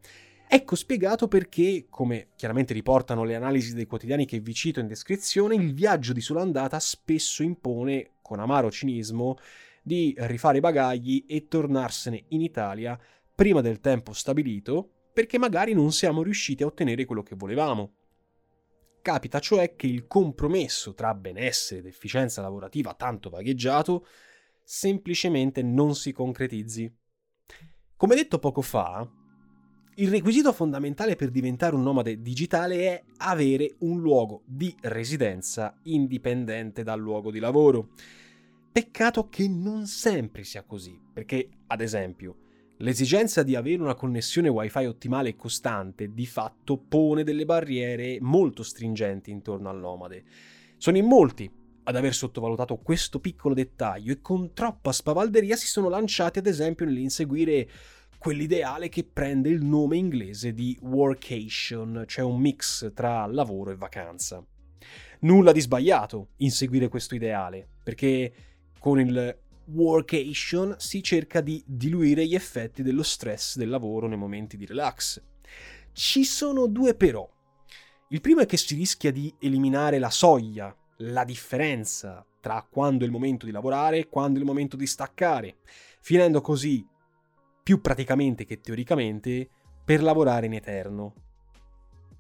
Ecco 0.48 0.75
spiegato 0.75 1.27
perché, 1.27 1.88
come 1.89 2.30
chiaramente 2.36 2.74
riportano 2.74 3.24
le 3.24 3.36
analisi 3.36 3.74
dei 3.74 3.86
quotidiani 3.86 4.25
che 4.25 4.39
vi 4.39 4.54
cito 4.54 4.80
in 4.80 4.88
descrizione, 4.88 5.56
il 5.56 5.74
viaggio 5.74 6.13
di 6.13 6.22
sola 6.22 6.42
andata 6.42 6.80
spesso 6.80 7.44
impone, 7.44 8.12
con 8.22 8.39
amaro 8.39 8.72
cinismo, 8.72 9.38
di 9.86 10.15
rifare 10.18 10.58
i 10.58 10.62
bagagli 10.62 11.25
e 11.27 11.48
tornarsene 11.48 12.25
in 12.30 12.42
Italia 12.42 13.00
prima 13.36 13.62
del 13.62 13.80
tempo 13.80 14.13
stabilito 14.13 15.10
perché 15.13 15.38
magari 15.38 15.74
non 15.74 15.92
siamo 15.92 16.24
riusciti 16.24 16.63
a 16.63 16.65
ottenere 16.65 17.06
quello 17.06 17.22
che 17.22 17.36
volevamo. 17.36 17.94
Capita 19.00 19.39
cioè 19.39 19.75
che 19.75 19.86
il 19.86 20.08
compromesso 20.08 20.96
tra 20.96 21.13
benessere 21.13 21.82
ed 21.82 21.86
efficienza 21.86 22.42
lavorativa 22.42 22.96
tanto 22.96 23.30
vagheggiato 23.30 24.08
semplicemente 24.63 25.62
non 25.62 25.94
si 25.94 26.12
concretizzi. 26.12 26.92
Come 27.96 28.15
detto 28.15 28.39
poco 28.39 28.62
fa, 28.62 29.08
il 29.98 30.10
requisito 30.10 30.51
fondamentale 30.51 31.15
per 31.15 31.30
diventare 31.30 31.75
un 31.75 31.84
nomade 31.84 32.20
digitale 32.22 32.77
è 32.80 33.04
avere 33.18 33.75
un 33.82 34.01
luogo 34.01 34.42
di 34.48 34.75
residenza 34.82 35.77
indipendente 35.84 36.82
dal 36.82 37.00
luogo 37.00 37.30
di 37.30 37.39
lavoro. 37.39 37.89
Peccato 38.75 39.29
che 39.29 39.48
non 39.48 39.88
sempre 39.88 40.44
sia 40.44 40.63
così, 40.63 41.00
perché, 41.13 41.48
ad 41.67 41.79
esempio, 41.79 42.39
l'esigenza 42.79 43.41
di 43.41 43.55
avere 43.55 43.82
una 43.82 43.96
connessione 43.96 44.50
wifi 44.50 44.84
ottimale 44.84 45.29
e 45.29 45.36
costante 45.38 46.13
di 46.13 46.25
fatto 46.25 46.75
pone 46.77 47.24
delle 47.24 47.46
barriere 47.46 48.17
molto 48.20 48.63
stringenti 48.63 49.32
intorno 49.32 49.70
al 49.70 49.79
nomade. 49.79 50.25
Sono 50.75 50.98
in 50.98 51.05
molti 51.05 51.50
ad 51.84 51.96
aver 51.96 52.13
sottovalutato 52.13 52.75
questo 52.75 53.22
piccolo 53.22 53.53
dettaglio 53.53 54.12
e 54.12 54.20
con 54.20 54.51
troppa 54.51 54.91
spavalderia 54.91 55.55
si 55.55 55.67
sono 55.67 55.88
lanciati 55.88 56.39
ad 56.39 56.48
esempio 56.48 56.86
nell'inseguire 56.86 57.70
quell'ideale 58.17 58.89
che 58.89 59.05
prende 59.05 59.48
il 59.48 59.63
nome 59.63 59.96
inglese 59.96 60.53
di 60.53 60.77
workation, 60.82 62.03
cioè 62.08 62.25
un 62.25 62.41
mix 62.41 62.91
tra 62.94 63.25
lavoro 63.25 63.72
e 63.72 63.77
vacanza. 63.77 64.46
Nulla 65.22 65.53
di 65.53 65.62
sbagliato 65.62 66.32
in 66.39 66.51
seguire 66.51 66.89
questo 66.89 67.15
ideale, 67.15 67.65
perché 67.82 68.34
con 68.86 69.00
il 69.00 69.36
workation 69.74 70.75
si 70.77 71.01
cerca 71.01 71.42
di 71.42 71.60
diluire 71.65 72.24
gli 72.27 72.36
effetti 72.36 72.84
dello 72.84 73.01
stress 73.01 73.58
del 73.58 73.70
lavoro 73.70 74.06
nei 74.08 74.15
momenti 74.15 74.58
di 74.58 74.65
relax. 74.68 75.20
Ci 75.92 76.24
sono 76.24 76.68
due 76.68 76.94
però. 76.94 77.27
Il 78.10 78.22
primo 78.22 78.42
è 78.42 78.46
che 78.46 78.58
si 78.58 78.75
rischia 78.75 79.12
di 79.12 79.34
eliminare 79.39 79.98
la 79.98 80.12
soglia, 80.12 80.72
la 80.98 81.24
differenza 81.24 82.24
tra 82.39 82.63
quando 82.70 83.04
è 83.04 83.08
il 83.08 83.12
momento 83.12 83.48
di 83.48 83.51
lavorare 83.51 83.98
e 83.98 84.08
quando 84.08 84.38
è 84.38 84.42
il 84.42 84.48
momento 84.48 84.77
di 84.77 84.86
staccare, 84.86 85.58
finendo 86.00 86.42
così, 86.42 86.86
più 87.63 87.82
praticamente 87.82 88.46
che 88.46 88.60
teoricamente, 88.60 89.50
per 89.84 90.04
lavorare 90.04 90.46
in 90.46 90.54
eterno. 90.54 91.13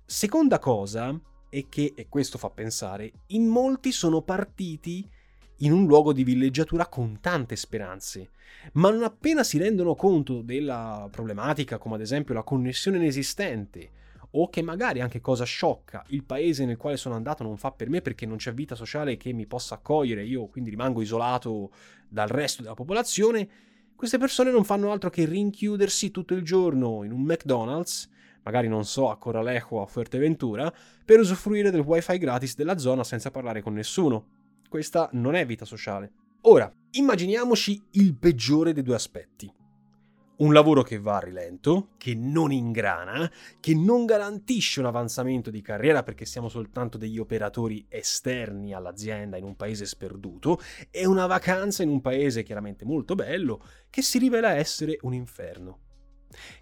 Seconda 0.03 0.57
cosa 0.57 1.15
è 1.47 1.69
che, 1.69 1.93
e 1.95 2.09
questo 2.09 2.39
fa 2.39 2.49
pensare, 2.49 3.11
in 3.27 3.45
molti 3.45 3.91
sono 3.91 4.23
partiti 4.23 5.07
in 5.59 5.71
un 5.71 5.85
luogo 5.85 6.11
di 6.11 6.23
villeggiatura 6.23 6.87
con 6.87 7.19
tante 7.21 7.55
speranze, 7.55 8.31
ma 8.73 8.89
non 8.89 9.03
appena 9.03 9.43
si 9.43 9.57
rendono 9.57 9.95
conto 9.95 10.41
della 10.41 11.07
problematica, 11.09 11.77
come 11.77 11.95
ad 11.95 12.01
esempio 12.01 12.33
la 12.33 12.43
connessione 12.43 12.97
inesistente, 12.97 13.91
o 14.37 14.49
che 14.49 14.61
magari 14.61 14.99
anche 14.99 15.21
cosa 15.21 15.45
sciocca, 15.45 16.03
il 16.09 16.23
paese 16.23 16.65
nel 16.65 16.75
quale 16.75 16.97
sono 16.97 17.15
andato 17.15 17.43
non 17.43 17.57
fa 17.57 17.71
per 17.71 17.89
me 17.89 18.01
perché 18.01 18.25
non 18.25 18.37
c'è 18.37 18.53
vita 18.53 18.75
sociale 18.75 19.15
che 19.15 19.31
mi 19.31 19.45
possa 19.45 19.75
accogliere, 19.75 20.25
io 20.25 20.47
quindi 20.47 20.69
rimango 20.69 21.01
isolato 21.01 21.71
dal 22.09 22.27
resto 22.27 22.61
della 22.61 22.73
popolazione, 22.73 23.47
queste 23.95 24.17
persone 24.17 24.51
non 24.51 24.65
fanno 24.65 24.91
altro 24.91 25.09
che 25.09 25.23
rinchiudersi 25.23 26.11
tutto 26.11 26.33
il 26.33 26.43
giorno 26.43 27.03
in 27.03 27.13
un 27.13 27.21
McDonald's, 27.21 28.09
magari 28.43 28.67
non 28.67 28.83
so 28.83 29.09
a 29.09 29.17
Coralejo 29.17 29.77
o 29.77 29.81
a 29.81 29.85
Fuerteventura, 29.85 30.71
per 31.05 31.19
usufruire 31.19 31.71
del 31.71 31.79
wifi 31.79 32.17
gratis 32.17 32.55
della 32.55 32.77
zona 32.77 33.05
senza 33.05 33.31
parlare 33.31 33.61
con 33.61 33.73
nessuno 33.73 34.34
questa 34.75 35.07
non 35.13 35.35
è 35.35 35.45
vita 35.45 35.63
sociale. 35.63 36.11
Ora, 36.41 36.69
immaginiamoci 36.91 37.81
il 37.91 38.13
peggiore 38.13 38.73
dei 38.73 38.83
due 38.83 38.95
aspetti. 38.95 39.49
Un 40.39 40.51
lavoro 40.51 40.83
che 40.83 40.99
va 40.99 41.15
a 41.15 41.19
rilento, 41.21 41.91
che 41.95 42.13
non 42.13 42.51
ingrana, 42.51 43.31
che 43.61 43.73
non 43.73 44.05
garantisce 44.05 44.81
un 44.81 44.87
avanzamento 44.87 45.49
di 45.49 45.61
carriera 45.61 46.03
perché 46.03 46.25
siamo 46.25 46.49
soltanto 46.49 46.97
degli 46.97 47.19
operatori 47.19 47.85
esterni 47.87 48.73
all'azienda 48.73 49.37
in 49.37 49.45
un 49.45 49.55
paese 49.55 49.85
sperduto, 49.85 50.59
e 50.91 51.05
una 51.05 51.25
vacanza 51.25 51.81
in 51.81 51.87
un 51.87 52.01
paese 52.01 52.43
chiaramente 52.43 52.83
molto 52.83 53.15
bello 53.15 53.63
che 53.89 54.01
si 54.01 54.17
rivela 54.17 54.55
essere 54.55 54.97
un 55.03 55.13
inferno. 55.13 55.84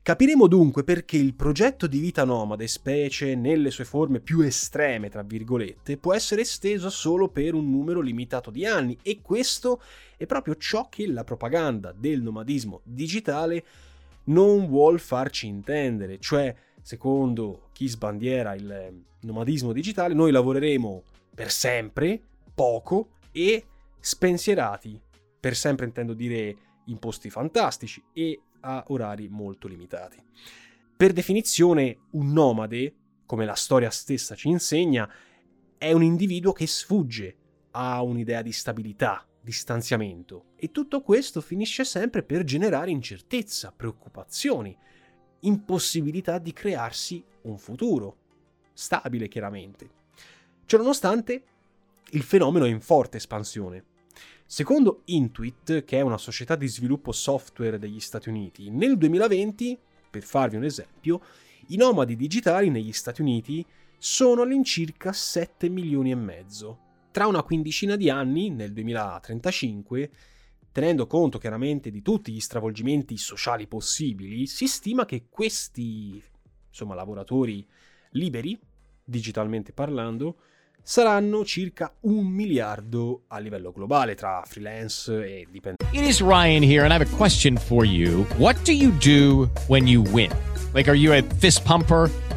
Capiremo 0.01 0.47
dunque 0.47 0.83
perché 0.83 1.17
il 1.17 1.33
progetto 1.33 1.87
di 1.87 1.99
vita 1.99 2.23
nomade, 2.23 2.67
specie 2.67 3.35
nelle 3.35 3.71
sue 3.71 3.85
forme 3.85 4.19
più 4.19 4.41
estreme, 4.41 5.09
tra 5.09 5.23
virgolette, 5.23 5.97
può 5.97 6.13
essere 6.13 6.41
esteso 6.41 6.89
solo 6.89 7.29
per 7.29 7.53
un 7.53 7.69
numero 7.69 8.01
limitato 8.01 8.51
di 8.51 8.65
anni 8.65 8.97
e 9.01 9.21
questo 9.21 9.81
è 10.17 10.25
proprio 10.25 10.55
ciò 10.55 10.89
che 10.89 11.07
la 11.07 11.23
propaganda 11.23 11.93
del 11.95 12.21
nomadismo 12.21 12.81
digitale 12.83 13.63
non 14.25 14.67
vuol 14.67 14.99
farci 14.99 15.47
intendere, 15.47 16.19
cioè 16.19 16.55
secondo 16.81 17.69
chi 17.73 17.87
sbandiera 17.87 18.53
il 18.53 19.03
nomadismo 19.21 19.73
digitale 19.73 20.13
noi 20.13 20.31
lavoreremo 20.31 21.03
per 21.33 21.49
sempre, 21.49 22.21
poco 22.53 23.09
e 23.31 23.65
spensierati, 23.99 24.99
per 25.39 25.55
sempre 25.55 25.85
intendo 25.85 26.13
dire 26.13 26.55
in 26.85 26.99
posti 26.99 27.29
fantastici 27.29 28.03
e 28.13 28.39
a 28.63 28.83
orari 28.87 29.27
molto 29.29 29.67
limitati. 29.67 30.21
Per 30.95 31.11
definizione, 31.11 31.99
un 32.11 32.31
nomade, 32.31 32.95
come 33.25 33.45
la 33.45 33.55
storia 33.55 33.89
stessa 33.89 34.35
ci 34.35 34.47
insegna, 34.47 35.09
è 35.77 35.91
un 35.91 36.03
individuo 36.03 36.53
che 36.53 36.67
sfugge 36.67 37.37
a 37.71 38.01
un'idea 38.01 38.41
di 38.41 38.51
stabilità, 38.51 39.27
di 39.41 39.51
stanziamento 39.51 40.51
e 40.55 40.71
tutto 40.71 41.01
questo 41.01 41.41
finisce 41.41 41.83
sempre 41.83 42.23
per 42.23 42.43
generare 42.43 42.91
incertezza, 42.91 43.73
preoccupazioni, 43.75 44.77
impossibilità 45.41 46.37
di 46.37 46.53
crearsi 46.53 47.23
un 47.41 47.57
futuro, 47.57 48.17
stabile 48.71 49.27
chiaramente. 49.27 49.89
Ciononostante, 50.65 51.43
il 52.11 52.21
fenomeno 52.21 52.65
è 52.65 52.69
in 52.69 52.79
forte 52.79 53.17
espansione. 53.17 53.83
Secondo 54.45 55.01
Intuit, 55.05 55.83
che 55.83 55.97
è 55.97 56.01
una 56.01 56.17
società 56.17 56.55
di 56.55 56.67
sviluppo 56.67 57.11
software 57.11 57.79
degli 57.79 57.99
Stati 57.99 58.29
Uniti, 58.29 58.69
nel 58.69 58.97
2020, 58.97 59.79
per 60.11 60.23
farvi 60.23 60.57
un 60.57 60.63
esempio, 60.63 61.21
i 61.67 61.77
nomadi 61.77 62.15
digitali 62.15 62.69
negli 62.69 62.91
Stati 62.91 63.21
Uniti 63.21 63.65
sono 63.97 64.41
all'incirca 64.41 65.11
7 65.11 65.69
milioni 65.69 66.11
e 66.11 66.15
mezzo. 66.15 66.79
Tra 67.11 67.25
una 67.25 67.41
quindicina 67.41 67.95
di 67.95 68.09
anni, 68.09 68.49
nel 68.49 68.73
2035, 68.73 70.11
tenendo 70.71 71.07
conto 71.07 71.37
chiaramente 71.37 71.89
di 71.89 72.01
tutti 72.01 72.31
gli 72.31 72.39
stravolgimenti 72.39 73.17
sociali 73.17 73.65
possibili, 73.65 74.45
si 74.45 74.67
stima 74.67 75.05
che 75.05 75.27
questi 75.29 76.21
insomma, 76.67 76.95
lavoratori 76.95 77.65
liberi, 78.11 78.59
digitalmente 79.03 79.71
parlando, 79.71 80.37
saranno 80.83 81.45
circa 81.45 81.93
un 82.01 82.27
miliardo 82.27 83.23
a 83.27 83.39
livello 83.39 83.71
globale 83.71 84.15
tra 84.15 84.43
freelance 84.45 85.11
e 85.13 85.47
dipendenti. 85.49 85.97
It 85.97 86.03
is 86.03 86.21
Ryan 86.21 86.61
here 86.61 86.83
and 86.83 86.91
I 86.91 86.97
have 86.97 87.01
a 87.01 87.15
question 87.17 87.57
for 87.57 87.85
you. 87.85 88.25
What 88.37 88.57
do 88.63 88.73
you 88.73 88.91
do 88.99 89.49
when 89.67 89.87
you 89.87 90.03
win? 90.11 90.31
Like 90.73 90.89
are 90.89 90.97
you 90.97 91.13
a 91.13 91.21
fist 91.39 91.63
pumper? 91.63 92.11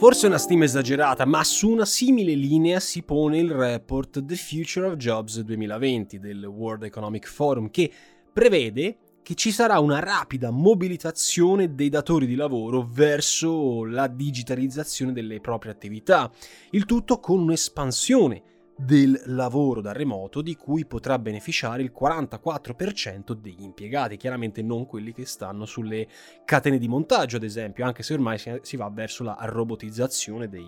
Forse 0.00 0.28
una 0.28 0.38
stima 0.38 0.64
esagerata, 0.64 1.26
ma 1.26 1.44
su 1.44 1.68
una 1.68 1.84
simile 1.84 2.32
linea 2.32 2.80
si 2.80 3.02
pone 3.02 3.36
il 3.36 3.50
report 3.50 4.24
The 4.24 4.34
Future 4.34 4.86
of 4.86 4.94
Jobs 4.96 5.40
2020 5.40 6.18
del 6.18 6.42
World 6.46 6.84
Economic 6.84 7.28
Forum 7.28 7.70
che 7.70 7.92
prevede 8.32 8.96
che 9.22 9.34
ci 9.34 9.52
sarà 9.52 9.78
una 9.78 9.98
rapida 9.98 10.50
mobilitazione 10.50 11.74
dei 11.74 11.90
datori 11.90 12.24
di 12.24 12.34
lavoro 12.34 12.88
verso 12.90 13.84
la 13.84 14.06
digitalizzazione 14.06 15.12
delle 15.12 15.38
proprie 15.38 15.70
attività, 15.70 16.32
il 16.70 16.86
tutto 16.86 17.20
con 17.20 17.40
un'espansione 17.40 18.42
del 18.82 19.20
lavoro 19.26 19.82
da 19.82 19.92
remoto 19.92 20.40
di 20.40 20.56
cui 20.56 20.86
potrà 20.86 21.18
beneficiare 21.18 21.82
il 21.82 21.92
44% 21.94 23.32
degli 23.32 23.62
impiegati, 23.62 24.16
chiaramente 24.16 24.62
non 24.62 24.86
quelli 24.86 25.12
che 25.12 25.26
stanno 25.26 25.66
sulle 25.66 26.08
catene 26.46 26.78
di 26.78 26.88
montaggio, 26.88 27.36
ad 27.36 27.42
esempio, 27.42 27.84
anche 27.84 28.02
se 28.02 28.14
ormai 28.14 28.38
si 28.62 28.76
va 28.76 28.88
verso 28.88 29.22
la 29.22 29.36
robotizzazione 29.40 30.48
dei, 30.48 30.66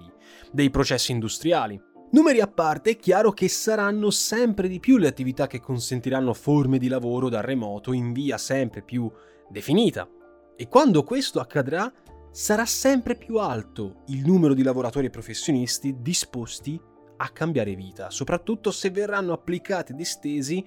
dei 0.53 0.69
processi 0.69 1.13
industriali. 1.13 1.81
Numeri 2.11 2.41
a 2.41 2.49
parte, 2.49 2.91
è 2.91 2.97
chiaro 2.97 3.33
che 3.33 3.49
saranno 3.49 4.11
sempre 4.11 4.69
di 4.69 4.79
più 4.79 4.99
le 4.99 5.09
attività 5.09 5.47
che 5.47 5.61
consentiranno 5.61 6.35
forme 6.35 6.77
di 6.77 6.89
lavoro 6.89 7.31
da 7.31 7.41
remoto 7.41 7.95
in 7.95 8.13
via 8.13 8.37
sempre 8.37 8.83
più 8.83 9.11
definita. 9.49 10.07
E 10.55 10.69
quando 10.69 11.03
questo 11.03 11.41
accadrà, 11.41 11.91
sarà 12.31 12.67
sempre 12.67 13.17
più 13.17 13.39
alto 13.39 14.03
il 14.09 14.27
numero 14.27 14.53
di 14.53 14.63
lavoratori 14.63 15.07
e 15.07 15.11
professionisti 15.11 15.97
disposti 16.01 16.79
a 17.23 17.29
cambiare 17.29 17.75
vita, 17.77 18.11
soprattutto 18.11 18.71
se 18.73 18.91
verranno 18.91 19.33
applicati 19.33 19.93
ed 19.93 20.01
estesi 20.01 20.65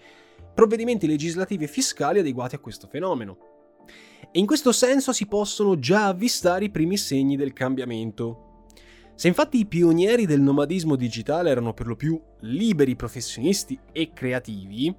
provvedimenti 0.53 1.05
legislativi 1.05 1.65
e 1.65 1.67
fiscali 1.67 2.19
adeguati 2.19 2.55
a 2.55 2.59
questo 2.59 2.87
fenomeno. 2.87 3.37
E 4.31 4.39
in 4.39 4.45
questo 4.45 4.71
senso 4.71 5.11
si 5.11 5.27
possono 5.27 5.77
già 5.77 6.07
avvistare 6.07 6.65
i 6.65 6.71
primi 6.71 6.97
segni 6.97 7.35
del 7.35 7.53
cambiamento. 7.53 8.63
Se 9.15 9.27
infatti 9.27 9.59
i 9.59 9.65
pionieri 9.65 10.25
del 10.25 10.41
nomadismo 10.41 10.95
digitale 10.95 11.49
erano 11.49 11.73
per 11.73 11.87
lo 11.87 11.95
più 11.95 12.19
liberi 12.41 12.95
professionisti 12.95 13.77
e 13.91 14.11
creativi, 14.13 14.93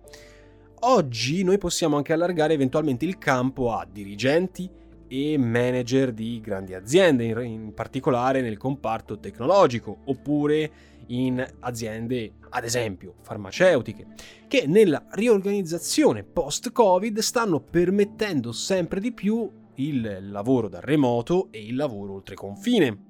oggi 0.81 1.43
noi 1.43 1.59
possiamo 1.59 1.97
anche 1.97 2.13
allargare 2.13 2.55
eventualmente 2.55 3.07
il 3.07 3.17
campo 3.19 3.73
a 3.73 3.87
dirigenti 3.91 4.71
e 5.09 5.39
manager 5.39 6.13
di 6.13 6.41
grandi 6.41 6.75
aziende, 6.75 7.25
in 7.45 7.73
particolare 7.75 8.41
nel 8.41 8.57
comparto 8.57 9.19
tecnologico, 9.19 9.99
oppure 10.05 10.71
in 11.09 11.45
aziende, 11.61 12.35
ad 12.51 12.65
esempio, 12.65 13.15
farmaceutiche, 13.23 14.07
che 14.49 14.67
nella 14.67 15.05
riorganizzazione 15.11 16.25
post-Covid 16.25 17.19
stanno 17.19 17.61
permettendo 17.61 18.53
sempre 18.53 19.01
di 19.01 19.13
più 19.13 19.51
il 19.77 20.31
lavoro 20.31 20.69
da 20.69 20.81
remoto 20.81 21.49
e 21.51 21.65
il 21.65 21.77
lavoro 21.77 22.15
oltre 22.15 22.35
confine. 22.35 23.05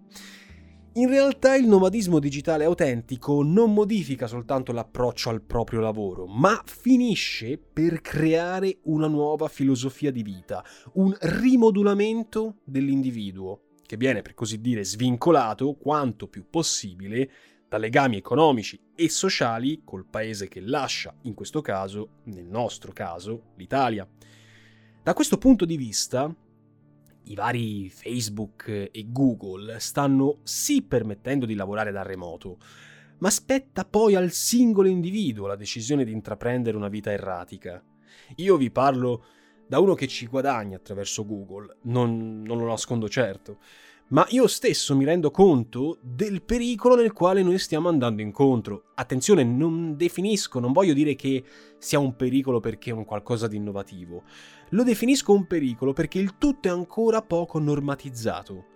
In 0.96 1.08
realtà 1.08 1.54
il 1.56 1.68
nomadismo 1.68 2.18
digitale 2.18 2.64
autentico 2.64 3.42
non 3.42 3.74
modifica 3.74 4.26
soltanto 4.26 4.72
l'approccio 4.72 5.28
al 5.28 5.42
proprio 5.42 5.80
lavoro, 5.80 6.26
ma 6.26 6.62
finisce 6.64 7.58
per 7.58 8.00
creare 8.00 8.78
una 8.84 9.06
nuova 9.06 9.46
filosofia 9.48 10.10
di 10.10 10.22
vita, 10.22 10.64
un 10.94 11.14
rimodulamento 11.20 12.60
dell'individuo, 12.64 13.60
che 13.84 13.98
viene 13.98 14.22
per 14.22 14.32
così 14.32 14.58
dire 14.58 14.84
svincolato 14.84 15.74
quanto 15.74 16.28
più 16.28 16.46
possibile 16.48 17.30
da 17.76 17.78
legami 17.78 18.16
economici 18.16 18.80
e 18.94 19.08
sociali 19.10 19.82
col 19.84 20.06
paese 20.06 20.48
che 20.48 20.60
lascia, 20.60 21.14
in 21.22 21.34
questo 21.34 21.60
caso, 21.60 22.20
nel 22.24 22.46
nostro 22.46 22.92
caso, 22.92 23.52
l'Italia. 23.56 24.08
Da 25.02 25.12
questo 25.12 25.36
punto 25.36 25.66
di 25.66 25.76
vista, 25.76 26.34
i 27.24 27.34
vari 27.34 27.90
Facebook 27.90 28.68
e 28.68 29.06
Google 29.08 29.78
stanno 29.78 30.38
sì 30.42 30.82
permettendo 30.82 31.44
di 31.44 31.54
lavorare 31.54 31.92
da 31.92 32.02
remoto, 32.02 32.58
ma 33.18 33.30
spetta 33.30 33.84
poi 33.84 34.14
al 34.14 34.30
singolo 34.30 34.88
individuo 34.88 35.46
la 35.46 35.56
decisione 35.56 36.04
di 36.04 36.12
intraprendere 36.12 36.76
una 36.76 36.88
vita 36.88 37.12
erratica. 37.12 37.82
Io 38.36 38.56
vi 38.56 38.70
parlo 38.70 39.24
da 39.68 39.80
uno 39.80 39.94
che 39.94 40.06
ci 40.06 40.26
guadagna 40.26 40.76
attraverso 40.76 41.26
Google, 41.26 41.76
non, 41.82 42.42
non 42.42 42.58
lo 42.58 42.66
nascondo 42.66 43.08
certo, 43.08 43.58
ma 44.08 44.24
io 44.30 44.46
stesso 44.46 44.94
mi 44.94 45.04
rendo 45.04 45.32
conto 45.32 45.98
del 46.00 46.42
pericolo 46.42 46.94
nel 46.94 47.12
quale 47.12 47.42
noi 47.42 47.58
stiamo 47.58 47.88
andando 47.88 48.22
incontro. 48.22 48.84
Attenzione, 48.94 49.42
non 49.42 49.96
definisco, 49.96 50.60
non 50.60 50.72
voglio 50.72 50.94
dire 50.94 51.16
che 51.16 51.42
sia 51.78 51.98
un 51.98 52.14
pericolo 52.14 52.60
perché 52.60 52.90
è 52.90 52.92
un 52.92 53.04
qualcosa 53.04 53.48
di 53.48 53.56
innovativo. 53.56 54.22
Lo 54.70 54.84
definisco 54.84 55.32
un 55.32 55.46
pericolo 55.46 55.92
perché 55.92 56.20
il 56.20 56.38
tutto 56.38 56.68
è 56.68 56.70
ancora 56.70 57.20
poco 57.22 57.58
normatizzato. 57.58 58.66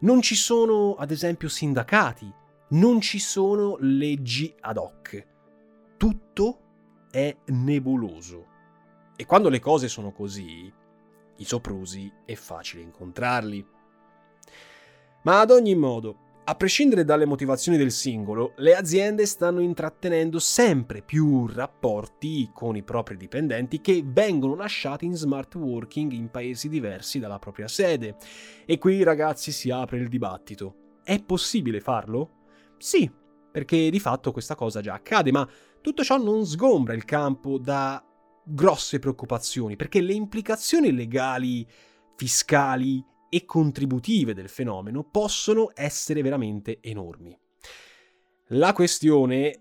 Non 0.00 0.20
ci 0.20 0.34
sono, 0.34 0.96
ad 0.96 1.10
esempio, 1.10 1.48
sindacati, 1.48 2.30
non 2.70 3.00
ci 3.00 3.18
sono 3.18 3.78
leggi 3.80 4.54
ad 4.60 4.76
hoc. 4.76 5.26
Tutto 5.96 6.58
è 7.10 7.34
nebuloso. 7.46 8.46
E 9.16 9.24
quando 9.24 9.48
le 9.48 9.60
cose 9.60 9.88
sono 9.88 10.12
così, 10.12 10.70
i 11.36 11.44
soprusi 11.44 12.12
è 12.26 12.34
facile 12.34 12.82
incontrarli. 12.82 13.66
Ma 15.24 15.40
ad 15.40 15.50
ogni 15.50 15.74
modo, 15.74 16.24
A 16.46 16.56
prescindere 16.56 17.04
dalle 17.04 17.24
motivazioni 17.24 17.78
del 17.78 17.90
singolo, 17.90 18.52
le 18.56 18.76
aziende 18.76 19.24
stanno 19.24 19.60
intrattenendo 19.60 20.38
sempre 20.38 21.00
più 21.00 21.46
rapporti 21.46 22.50
con 22.52 22.76
i 22.76 22.82
propri 22.82 23.16
dipendenti 23.16 23.80
che 23.80 24.02
vengono 24.04 24.54
lasciati 24.54 25.06
in 25.06 25.14
smart 25.14 25.54
working 25.54 26.12
in 26.12 26.28
paesi 26.28 26.68
diversi 26.68 27.18
dalla 27.18 27.38
propria 27.38 27.66
sede. 27.66 28.16
E 28.66 28.76
qui 28.76 29.02
ragazzi 29.02 29.52
si 29.52 29.70
apre 29.70 29.96
il 29.96 30.08
dibattito. 30.08 30.98
È 31.02 31.18
possibile 31.22 31.80
farlo? 31.80 32.42
Sì, 32.76 33.10
perché 33.50 33.88
di 33.88 33.98
fatto 33.98 34.30
questa 34.30 34.54
cosa 34.54 34.82
già 34.82 34.92
accade, 34.92 35.32
ma 35.32 35.48
tutto 35.80 36.04
ciò 36.04 36.18
non 36.18 36.44
sgombra 36.44 36.92
il 36.92 37.06
campo 37.06 37.56
da 37.56 38.04
grosse 38.44 38.98
preoccupazioni, 38.98 39.76
perché 39.76 40.02
le 40.02 40.12
implicazioni 40.12 40.92
legali, 40.92 41.66
fiscali 42.16 43.02
e 43.34 43.44
contributive 43.46 44.32
del 44.32 44.48
fenomeno 44.48 45.02
possono 45.02 45.72
essere 45.74 46.22
veramente 46.22 46.78
enormi. 46.80 47.36
La 48.48 48.72
questione 48.72 49.58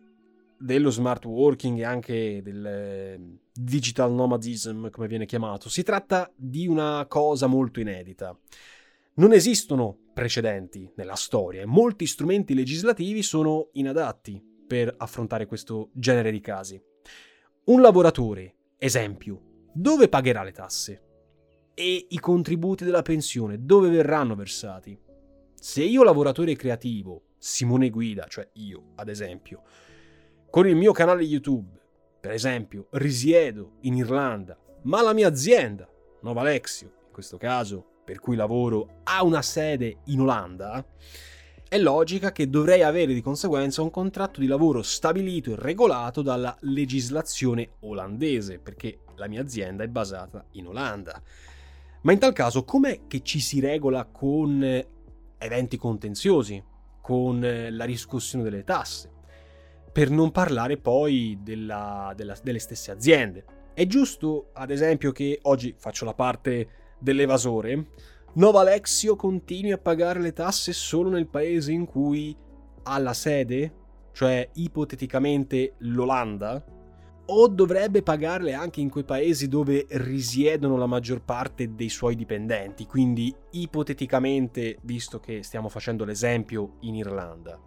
dello 0.60 0.92
smart 0.92 1.26
working 1.26 1.80
e 1.80 1.84
anche 1.84 2.42
del 2.44 2.64
eh, 2.64 3.20
digital 3.52 4.14
nomadism, 4.14 4.92
come 4.92 5.08
viene 5.08 5.26
chiamato, 5.26 5.70
si 5.70 5.82
tratta 5.82 6.32
di 6.36 6.68
una 6.68 7.04
cosa 7.10 7.48
molto 7.48 7.80
inedita. 7.80 8.38
Non 9.16 9.34
esistono 9.34 9.98
precedenti 10.14 10.92
nella 10.96 11.16
storia 11.16 11.64
e 11.64 11.66
molti 11.66 12.06
strumenti 12.06 12.54
legislativi 12.54 13.24
sono 13.24 13.70
inadatti 13.74 14.40
per 14.68 14.94
affrontare 14.96 15.48
questo 15.48 15.90
genere 15.94 16.30
di 16.30 16.42
casi. 16.42 16.80
Un 17.66 17.82
lavoratore, 17.82 18.56
esempio, 18.78 19.70
dove 19.74 20.10
pagherà 20.10 20.44
le 20.44 20.52
tasse? 20.52 21.03
E 21.74 22.08
i 22.10 22.20
contributi 22.20 22.84
della 22.84 23.02
pensione 23.02 23.66
dove 23.66 23.90
verranno 23.90 24.36
versati? 24.36 24.98
Se 25.54 25.84
io 25.84 26.04
lavoratore 26.04 26.56
creativo, 26.56 27.30
Simone 27.38 27.90
Guida, 27.90 28.26
cioè 28.28 28.48
io 28.54 28.92
ad 28.96 29.10
esempio, 29.10 29.62
con 30.50 30.68
il 30.68 30.76
mio 30.76 30.92
canale 30.92 31.24
YouTube, 31.24 31.80
per 32.20 32.32
esempio, 32.32 32.88
risiedo 32.92 33.78
in 33.82 33.96
Irlanda, 33.96 34.58
ma 34.84 35.02
la 35.02 35.14
mia 35.14 35.28
azienda, 35.28 35.90
Nova 36.22 36.42
Alexio, 36.42 36.88
in 37.08 37.12
questo 37.12 37.38
caso, 37.38 37.86
per 38.04 38.20
cui 38.20 38.36
lavoro, 38.36 39.02
ha 39.04 39.24
una 39.24 39.42
sede 39.42 39.98
in 40.06 40.22
Olanda, 40.22 40.86
è 41.68 41.80
logica 41.80 42.32
che 42.32 42.50
dovrei 42.50 42.84
avere 42.84 43.14
di 43.14 43.22
conseguenza 43.22 43.82
un 43.82 43.90
contratto 43.90 44.40
di 44.40 44.46
lavoro 44.46 44.84
stabilito 44.84 45.52
e 45.52 45.56
regolato 45.58 46.22
dalla 46.22 46.56
legislazione 46.62 47.78
olandese, 47.80 48.60
perché 48.60 49.00
la 49.16 49.28
mia 49.28 49.42
azienda 49.42 49.84
è 49.84 49.88
basata 49.88 50.46
in 50.52 50.68
Olanda. 50.68 51.20
Ma 52.04 52.12
in 52.12 52.20
tal 52.20 52.34
caso 52.34 52.66
com'è 52.66 53.02
che 53.08 53.22
ci 53.22 53.39
si 53.39 53.62
regola 53.62 54.06
con 54.06 54.62
eh, 54.62 54.88
eventi 55.38 55.78
contenziosi, 55.78 56.62
con 57.02 57.44
eh, 57.44 57.72
la 57.72 57.86
riscossione 57.86 58.44
delle 58.44 58.66
tasse? 58.66 59.10
Per 59.92 60.10
non 60.10 60.32
parlare 60.32 60.78
poi 60.78 61.39
della, 61.42 62.12
della, 62.16 62.36
delle 62.44 62.60
stesse 62.60 62.92
aziende. 62.92 63.46
È 63.74 63.86
giusto, 63.86 64.50
ad 64.54 64.70
esempio, 64.70 65.13
che 65.13 65.39
oggi 65.44 65.74
faccio 65.78 66.04
la 66.04 66.13
parte 66.13 66.68
dell'evasore, 67.00 67.88
Nova 68.34 68.62
Alexio 68.62 69.16
continui 69.16 69.72
a 69.72 69.78
pagare 69.78 70.20
le 70.20 70.34
tasse 70.34 70.74
solo 70.74 71.10
nel 71.10 71.28
paese 71.28 71.72
in 71.72 71.86
cui 71.86 72.36
ha 72.84 72.98
la 72.98 73.13
sede, 73.13 73.72
cioè 74.12 74.50
ipoteticamente 74.54 75.76
l'Olanda, 75.80 76.63
o 77.26 77.48
dovrebbe 77.48 78.04
pagarle 78.04 78.54
anche 78.54 78.82
in 78.82 78.90
quei 78.90 79.06
paesi 79.06 79.48
dove 79.48 79.86
risiedono 79.90 80.76
la 80.78 80.86
maggior 80.86 81.22
parte 81.24 81.74
dei 81.74 81.90
suoi 81.90 82.16
dipendenti, 82.16 82.86
quindi 82.86 83.34
ipoteticamente, 83.52 84.78
visto 84.82 85.20
che 85.20 85.42
stiamo 85.44 85.70
facendo 85.70 86.04
l'esempio 86.04 86.78
in 86.82 86.96
Irlanda. 86.96 87.60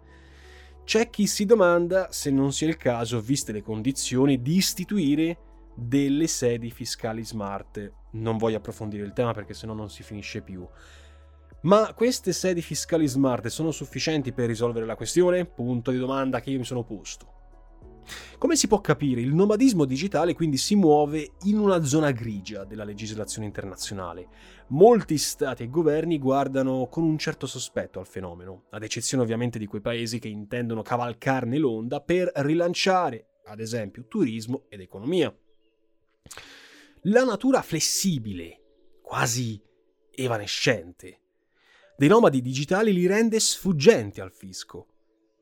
C'è 0.83 1.09
chi 1.09 1.27
si 1.27 1.45
domanda 1.45 2.07
se 2.11 2.29
non 2.29 2.53
sia 2.53 2.67
il 2.67 2.77
caso, 2.77 3.19
viste 3.19 3.51
le 3.51 3.61
condizioni, 3.61 4.41
di 4.41 4.55
istituire 4.55 5.37
delle 5.75 6.27
sedi 6.27 6.71
fiscali 6.71 7.25
smart. 7.25 7.91
Non 8.11 8.37
voglio 8.37 8.57
approfondire 8.57 9.03
il 9.03 9.13
tema 9.13 9.33
perché 9.33 9.53
sennò 9.53 9.73
non 9.73 9.89
si 9.89 10.01
finisce 10.01 10.41
più. 10.41 10.65
Ma 11.61 11.93
queste 11.93 12.31
sedi 12.31 12.61
fiscali 12.61 13.07
smart 13.07 13.47
sono 13.47 13.71
sufficienti 13.71 14.31
per 14.31 14.47
risolvere 14.47 14.85
la 14.85 14.95
questione? 14.95 15.45
Punto 15.45 15.91
di 15.91 15.97
domanda 15.97 16.39
che 16.39 16.51
io 16.51 16.59
mi 16.59 16.63
sono 16.63 16.83
posto. 16.83 17.36
Come 18.37 18.55
si 18.55 18.67
può 18.67 18.81
capire, 18.81 19.21
il 19.21 19.33
nomadismo 19.33 19.85
digitale 19.85 20.33
quindi 20.33 20.57
si 20.57 20.75
muove 20.75 21.31
in 21.43 21.57
una 21.57 21.83
zona 21.83 22.11
grigia 22.11 22.63
della 22.63 22.83
legislazione 22.83 23.47
internazionale. 23.47 24.27
Molti 24.67 25.17
stati 25.17 25.63
e 25.63 25.69
governi 25.69 26.19
guardano 26.19 26.87
con 26.87 27.03
un 27.03 27.17
certo 27.17 27.47
sospetto 27.47 27.99
al 27.99 28.07
fenomeno, 28.07 28.65
ad 28.71 28.83
eccezione 28.83 29.23
ovviamente 29.23 29.59
di 29.59 29.65
quei 29.65 29.81
paesi 29.81 30.19
che 30.19 30.27
intendono 30.27 30.81
cavalcarne 30.81 31.57
l'onda 31.57 32.01
per 32.01 32.31
rilanciare, 32.35 33.39
ad 33.45 33.59
esempio, 33.59 34.05
turismo 34.07 34.65
ed 34.69 34.81
economia. 34.81 35.35
La 37.03 37.23
natura 37.23 37.61
flessibile, 37.61 38.61
quasi 39.01 39.61
evanescente, 40.11 41.21
dei 41.97 42.09
nomadi 42.09 42.41
digitali 42.41 42.93
li 42.93 43.07
rende 43.07 43.39
sfuggenti 43.39 44.19
al 44.19 44.31
fisco, 44.31 44.87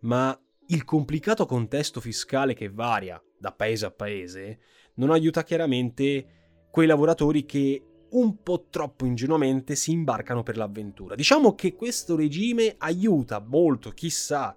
ma 0.01 0.39
il 0.67 0.83
complicato 0.83 1.45
contesto 1.45 2.01
fiscale 2.01 2.53
che 2.53 2.69
varia 2.69 3.21
da 3.37 3.51
paese 3.51 3.85
a 3.85 3.91
paese 3.91 4.59
non 4.95 5.11
aiuta 5.11 5.43
chiaramente 5.43 6.67
quei 6.71 6.87
lavoratori 6.87 7.45
che 7.45 7.83
un 8.09 8.41
po' 8.41 8.67
troppo 8.69 9.05
ingenuamente 9.05 9.75
si 9.75 9.91
imbarcano 9.91 10.43
per 10.43 10.57
l'avventura. 10.57 11.15
Diciamo 11.15 11.53
che 11.53 11.75
questo 11.75 12.15
regime 12.15 12.75
aiuta 12.77 13.39
molto 13.39 13.91
chi 13.91 14.09
sa 14.09 14.55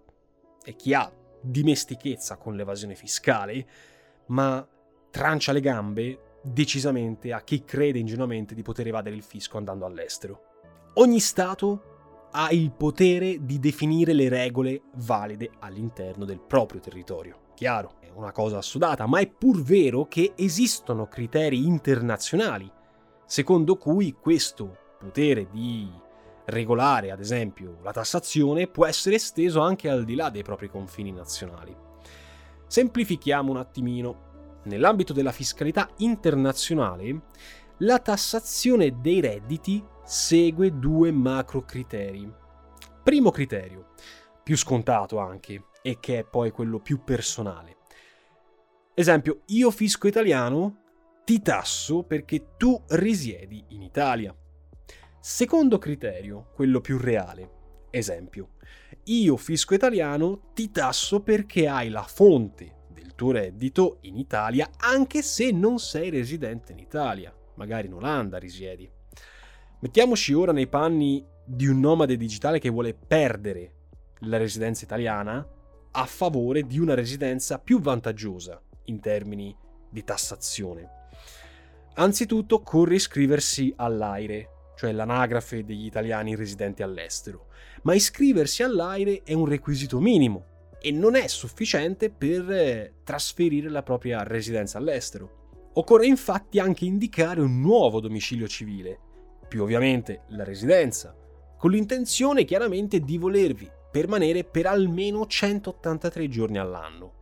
e 0.65 0.77
chi 0.77 0.95
ha 0.95 1.13
dimestichezza 1.41 2.37
con 2.37 2.55
l'evasione 2.55 2.95
fiscale, 2.95 3.67
ma 4.27 4.67
trancia 5.11 5.53
le 5.53 5.61
gambe 5.61 6.21
decisamente 6.43 7.33
a 7.33 7.43
chi 7.43 7.65
crede 7.65 7.99
ingenuamente 7.99 8.55
di 8.55 8.63
poter 8.63 8.87
evadere 8.87 9.17
il 9.17 9.23
fisco 9.23 9.57
andando 9.57 9.87
all'estero. 9.87 10.43
Ogni 10.95 11.21
Stato 11.21 11.98
ha 12.31 12.51
il 12.51 12.71
potere 12.73 13.45
di 13.45 13.59
definire 13.59 14.13
le 14.13 14.29
regole 14.29 14.83
valide 14.97 15.51
all'interno 15.61 16.25
del 16.25 16.41
proprio 16.41 16.81
territorio. 16.81 17.47
Chiaro, 17.55 17.97
è 18.01 18.11
una 18.15 18.33
cosa 18.33 18.59
assodata, 18.59 19.07
ma 19.07 19.19
è 19.19 19.27
pur 19.29 19.63
vero 19.63 20.07
che 20.07 20.33
esistono 20.37 21.07
criteri 21.07 21.67
internazionali 21.67 22.71
secondo 23.29 23.77
cui 23.77 24.17
questo 24.19 24.75
potere 24.99 25.49
di 25.51 25.87
regolare, 26.47 27.11
ad 27.11 27.21
esempio, 27.21 27.79
la 27.83 27.93
tassazione 27.93 28.67
può 28.67 28.87
essere 28.87 29.17
esteso 29.17 29.61
anche 29.61 29.91
al 29.91 30.05
di 30.05 30.15
là 30.15 30.31
dei 30.31 30.43
propri 30.43 30.71
confini 30.71 31.13
nazionali. 31.13 31.77
Semplifichiamo 32.67 33.51
un 33.51 33.59
attimino. 33.59 34.27
Nell'ambito 34.65 35.13
della 35.13 35.31
fiscalità 35.31 35.89
internazionale, 35.99 37.21
la 37.79 37.99
tassazione 37.99 38.99
dei 38.99 39.21
redditi 39.21 39.85
segue 40.09 40.79
due 40.79 41.11
macro 41.11 41.67
criteri. 41.67 42.33
Primo 43.03 43.31
criterio, 43.31 43.91
più 44.43 44.57
scontato 44.57 45.19
anche, 45.19 45.65
e 45.83 45.99
che 46.01 46.21
è 46.21 46.25
poi 46.25 46.51
quello 46.51 46.79
più 46.79 47.05
personale. 47.05 47.77
Esempio, 48.95 49.43
io 49.49 49.71
fisco 49.71 50.09
italiano 50.09 50.85
ti 51.25 51.43
tasso 51.43 52.05
perché 52.05 52.55
tu 52.57 52.83
risiedi 52.89 53.63
in 53.69 53.83
Italia. 53.83 54.35
Secondo 55.21 55.77
criterio, 55.77 56.53
quello 56.55 56.81
più 56.81 56.97
reale. 56.97 57.51
Esempio, 57.91 58.53
io 59.05 59.37
fisco 59.37 59.75
italiano 59.75 60.53
ti 60.55 60.71
tasso 60.71 61.21
perché 61.21 61.69
hai 61.69 61.91
la 61.91 62.03
fonte 62.03 62.87
del 62.89 63.15
tuo 63.15 63.33
reddito 63.33 63.99
in 64.03 64.17
Italia 64.17 64.71
anche 64.79 65.21
se 65.21 65.51
non 65.51 65.79
sei 65.79 66.09
residente 66.09 66.73
in 66.73 66.79
Italia, 66.79 67.31
magari 67.57 67.89
in 67.89 67.93
Olanda 67.93 68.39
risiedi. 68.39 68.97
Mettiamoci 69.81 70.33
ora 70.33 70.51
nei 70.51 70.67
panni 70.67 71.25
di 71.45 71.69
un 71.69 71.79
nomade 71.79 72.17
digitale 72.17 72.59
che 72.59 72.69
vuole 72.69 72.95
perdere 72.95 73.75
la 74.23 74.37
residenza 74.37 74.85
italiana 74.85 75.47
a 75.93 76.05
favore 76.05 76.67
di 76.67 76.81
una 76.81 76.95
residenza 76.95 77.61
più 77.61 77.81
vantaggiosa 77.81 78.61
in 78.87 78.99
termini 78.99 79.57
di 79.89 80.03
tassazione. 80.03 80.89
Anzitutto 81.95 82.57
occorre 82.57 82.97
iscriversi 82.97 83.73
all'AIRE, 83.77 84.49
cioè 84.77 84.91
l'anagrafe 84.91 85.65
degli 85.65 85.87
italiani 85.87 86.35
residenti 86.35 86.83
all'estero, 86.83 87.47
ma 87.83 87.95
iscriversi 87.95 88.65
all'AIRE 88.65 89.23
è 89.23 89.33
un 89.33 89.47
requisito 89.47 90.01
minimo 90.01 90.45
e 90.81 90.91
non 90.91 91.15
è 91.15 91.29
sufficiente 91.29 92.11
per 92.11 92.51
eh, 92.51 92.95
trasferire 93.05 93.69
la 93.69 93.85
propria 93.85 94.25
residenza 94.25 94.79
all'estero. 94.79 95.71
Occorre 95.75 96.07
infatti 96.07 96.59
anche 96.59 96.85
indicare 96.85 97.41
un 97.41 97.61
nuovo 97.61 98.01
domicilio 98.01 98.49
civile, 98.49 99.07
più 99.49 99.63
ovviamente 99.63 100.23
la 100.29 100.45
residenza, 100.45 101.15
con 101.57 101.71
l'intenzione 101.71 102.45
chiaramente 102.45 103.01
di 103.01 103.19
volervi 103.19 103.69
permanere 103.91 104.45
per 104.45 104.67
almeno 104.67 105.27
183 105.27 106.29
giorni 106.29 106.59
all'anno. 106.59 107.13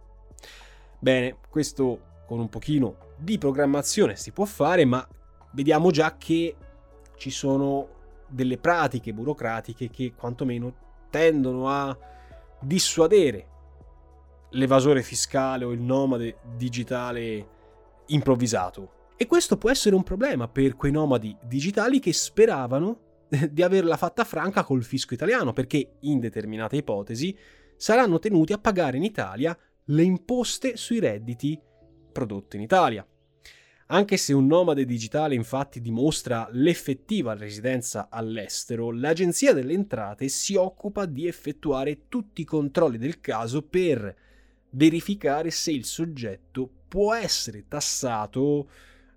Bene, 0.99 1.39
questo 1.49 2.01
con 2.27 2.41
un 2.41 2.49
pochino 2.49 2.97
di 3.17 3.39
programmazione 3.39 4.17
si 4.17 4.33
può 4.33 4.45
fare, 4.45 4.85
ma 4.85 5.07
vediamo 5.53 5.91
già 5.91 6.17
che 6.17 6.57
ci 7.17 7.31
sono 7.31 7.89
delle 8.29 8.59
pratiche 8.59 9.13
burocratiche 9.13 9.89
che 9.89 10.13
quantomeno 10.15 10.75
tendono 11.11 11.69
a 11.69 11.97
dissuadere 12.61 13.47
l'evasore 14.51 15.03
fiscale 15.03 15.65
o 15.65 15.73
il 15.73 15.81
nomade 15.81 16.39
digitale 16.57 17.49
improvvisato. 18.07 18.96
E 19.19 19.27
questo 19.27 19.57
può 19.57 19.71
essere 19.71 19.95
un 19.95 20.03
problema 20.03 20.47
per 20.47 20.77
quei 20.77 20.93
nomadi 20.93 21.35
digitali 21.43 22.01
che 22.01 22.13
speravano 22.13 23.25
di 23.51 23.63
averla 23.63 23.97
fatta 23.97 24.25
franca 24.25 24.63
col 24.63 24.85
fisco 24.85 25.15
italiano, 25.15 25.55
perché 25.55 25.97
in 26.01 26.21
determinate 26.21 26.77
ipotesi 26.77 27.37
saranno 27.77 28.19
tenuti 28.19 28.53
a 28.53 28.59
pagare 28.59 28.99
in 28.99 29.05
Italia 29.05 29.57
le 29.87 30.03
imposte 30.03 30.77
sui 30.77 30.99
redditi 30.99 31.59
prodotti 32.13 32.57
in 32.57 32.63
Italia. 32.63 33.07
Anche 33.89 34.17
se 34.17 34.33
un 34.33 34.47
nomade 34.47 34.85
digitale 34.85 35.35
infatti 35.35 35.81
dimostra 35.81 36.49
l'effettiva 36.51 37.35
residenza 37.35 38.09
all'estero, 38.11 38.91
l'Agenzia 38.91 39.53
delle 39.53 39.75
Entrate 39.75 40.29
si 40.29 40.57
occupa 40.57 41.07
di 41.07 41.27
effettuare 41.27 42.09
tutti 42.09 42.41
i 42.43 42.45
controlli 42.45 42.99
del 42.99 43.21
caso 43.21 43.63
per 43.63 44.15
verificare 44.71 45.51
se 45.51 45.71
il 45.71 45.85
soggetto 45.85 46.69
può 46.89 47.15
essere 47.15 47.67
tassato, 47.69 48.69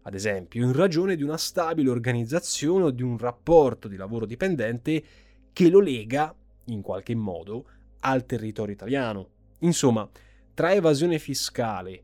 ad 0.09 0.15
esempio, 0.15 0.65
in 0.65 0.73
ragione 0.73 1.15
di 1.15 1.21
una 1.21 1.37
stabile 1.37 1.91
organizzazione 1.91 2.85
o 2.85 2.91
di 2.91 3.03
un 3.03 3.17
rapporto 3.17 3.87
di 3.87 3.95
lavoro 3.95 4.25
dipendente 4.25 5.03
che 5.53 5.69
lo 5.69 5.79
lega, 5.79 6.35
in 6.65 6.81
qualche 6.81 7.13
modo, 7.13 7.65
al 8.01 8.25
territorio 8.25 8.73
italiano. 8.73 9.29
Insomma, 9.59 10.09
tra 10.55 10.73
evasione 10.73 11.19
fiscale 11.19 12.03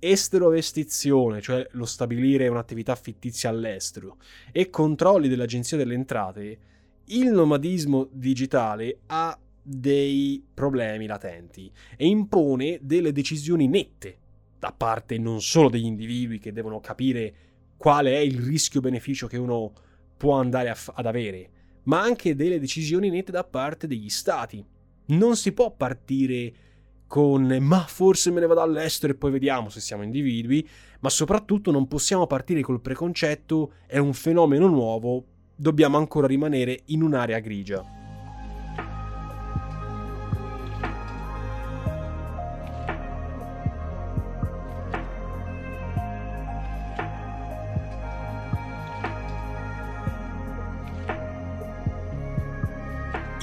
esterovestizione, 0.00 1.40
cioè 1.40 1.66
lo 1.72 1.86
stabilire 1.86 2.48
un'attività 2.48 2.96
fittizia 2.96 3.50
all'estero, 3.50 4.18
e 4.50 4.68
controlli 4.68 5.28
dell'Agenzia 5.28 5.76
delle 5.76 5.94
Entrate, 5.94 6.58
il 7.06 7.30
nomadismo 7.30 8.08
digitale 8.10 8.98
ha 9.06 9.38
dei 9.62 10.44
problemi 10.52 11.06
latenti 11.06 11.70
e 11.96 12.06
impone 12.06 12.80
delle 12.82 13.12
decisioni 13.12 13.68
nette 13.68 14.18
da 14.64 14.72
parte 14.72 15.18
non 15.18 15.42
solo 15.42 15.68
degli 15.68 15.84
individui 15.84 16.38
che 16.38 16.50
devono 16.50 16.80
capire 16.80 17.34
qual 17.76 18.06
è 18.06 18.16
il 18.16 18.40
rischio-beneficio 18.40 19.26
che 19.26 19.36
uno 19.36 19.72
può 20.16 20.38
andare 20.38 20.74
f- 20.74 20.90
ad 20.94 21.04
avere, 21.04 21.50
ma 21.82 22.00
anche 22.00 22.34
delle 22.34 22.58
decisioni 22.58 23.10
nette 23.10 23.30
da 23.30 23.44
parte 23.44 23.86
degli 23.86 24.08
stati. 24.08 24.64
Non 25.06 25.36
si 25.36 25.52
può 25.52 25.70
partire 25.70 26.52
con 27.06 27.44
ma 27.60 27.80
forse 27.80 28.30
me 28.30 28.40
ne 28.40 28.46
vado 28.46 28.62
all'estero 28.62 29.12
e 29.12 29.16
poi 29.16 29.32
vediamo 29.32 29.68
se 29.68 29.80
siamo 29.80 30.02
individui, 30.02 30.66
ma 31.00 31.10
soprattutto 31.10 31.70
non 31.70 31.86
possiamo 31.86 32.26
partire 32.26 32.62
col 32.62 32.80
preconcetto 32.80 33.74
è 33.86 33.98
un 33.98 34.14
fenomeno 34.14 34.66
nuovo, 34.66 35.26
dobbiamo 35.54 35.98
ancora 35.98 36.26
rimanere 36.26 36.80
in 36.86 37.02
un'area 37.02 37.38
grigia. 37.40 38.03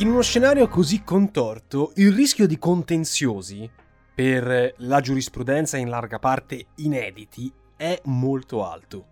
In 0.02 0.10
uno 0.10 0.24
scenario 0.24 0.68
così 0.68 1.04
contorto, 1.04 1.92
il 1.98 2.12
rischio 2.12 2.48
di 2.48 2.58
contenziosi, 2.58 3.70
per 4.16 4.74
la 4.78 5.00
giurisprudenza 5.00 5.78
in 5.78 5.90
larga 5.90 6.18
parte 6.18 6.70
inediti, 6.78 7.54
è 7.78 8.02
molto 8.06 8.66
alto. 8.66 9.06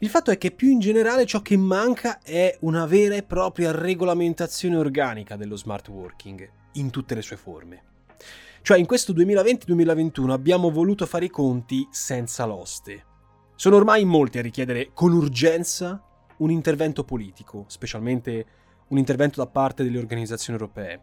Il 0.00 0.10
fatto 0.10 0.30
è 0.30 0.36
che 0.36 0.50
più 0.50 0.68
in 0.68 0.80
generale 0.80 1.24
ciò 1.24 1.40
che 1.40 1.56
manca 1.56 2.20
è 2.20 2.58
una 2.60 2.84
vera 2.84 3.14
e 3.14 3.22
propria 3.22 3.70
regolamentazione 3.70 4.76
organica 4.76 5.34
dello 5.34 5.56
smart 5.56 5.88
working, 5.88 6.46
in 6.72 6.90
tutte 6.90 7.14
le 7.14 7.22
sue 7.22 7.38
forme. 7.38 7.82
Cioè 8.60 8.76
in 8.76 8.84
questo 8.84 9.14
2020-2021 9.14 10.28
abbiamo 10.28 10.70
voluto 10.70 11.06
fare 11.06 11.24
i 11.24 11.30
conti 11.30 11.88
senza 11.90 12.44
l'oste. 12.44 13.04
Sono 13.54 13.76
ormai 13.76 14.04
molti 14.04 14.36
a 14.36 14.42
richiedere 14.42 14.90
con 14.92 15.14
urgenza 15.14 16.04
un 16.36 16.50
intervento 16.50 17.02
politico, 17.02 17.64
specialmente 17.68 18.64
un 18.88 18.98
intervento 18.98 19.42
da 19.42 19.48
parte 19.48 19.82
delle 19.82 19.98
organizzazioni 19.98 20.58
europee. 20.58 21.00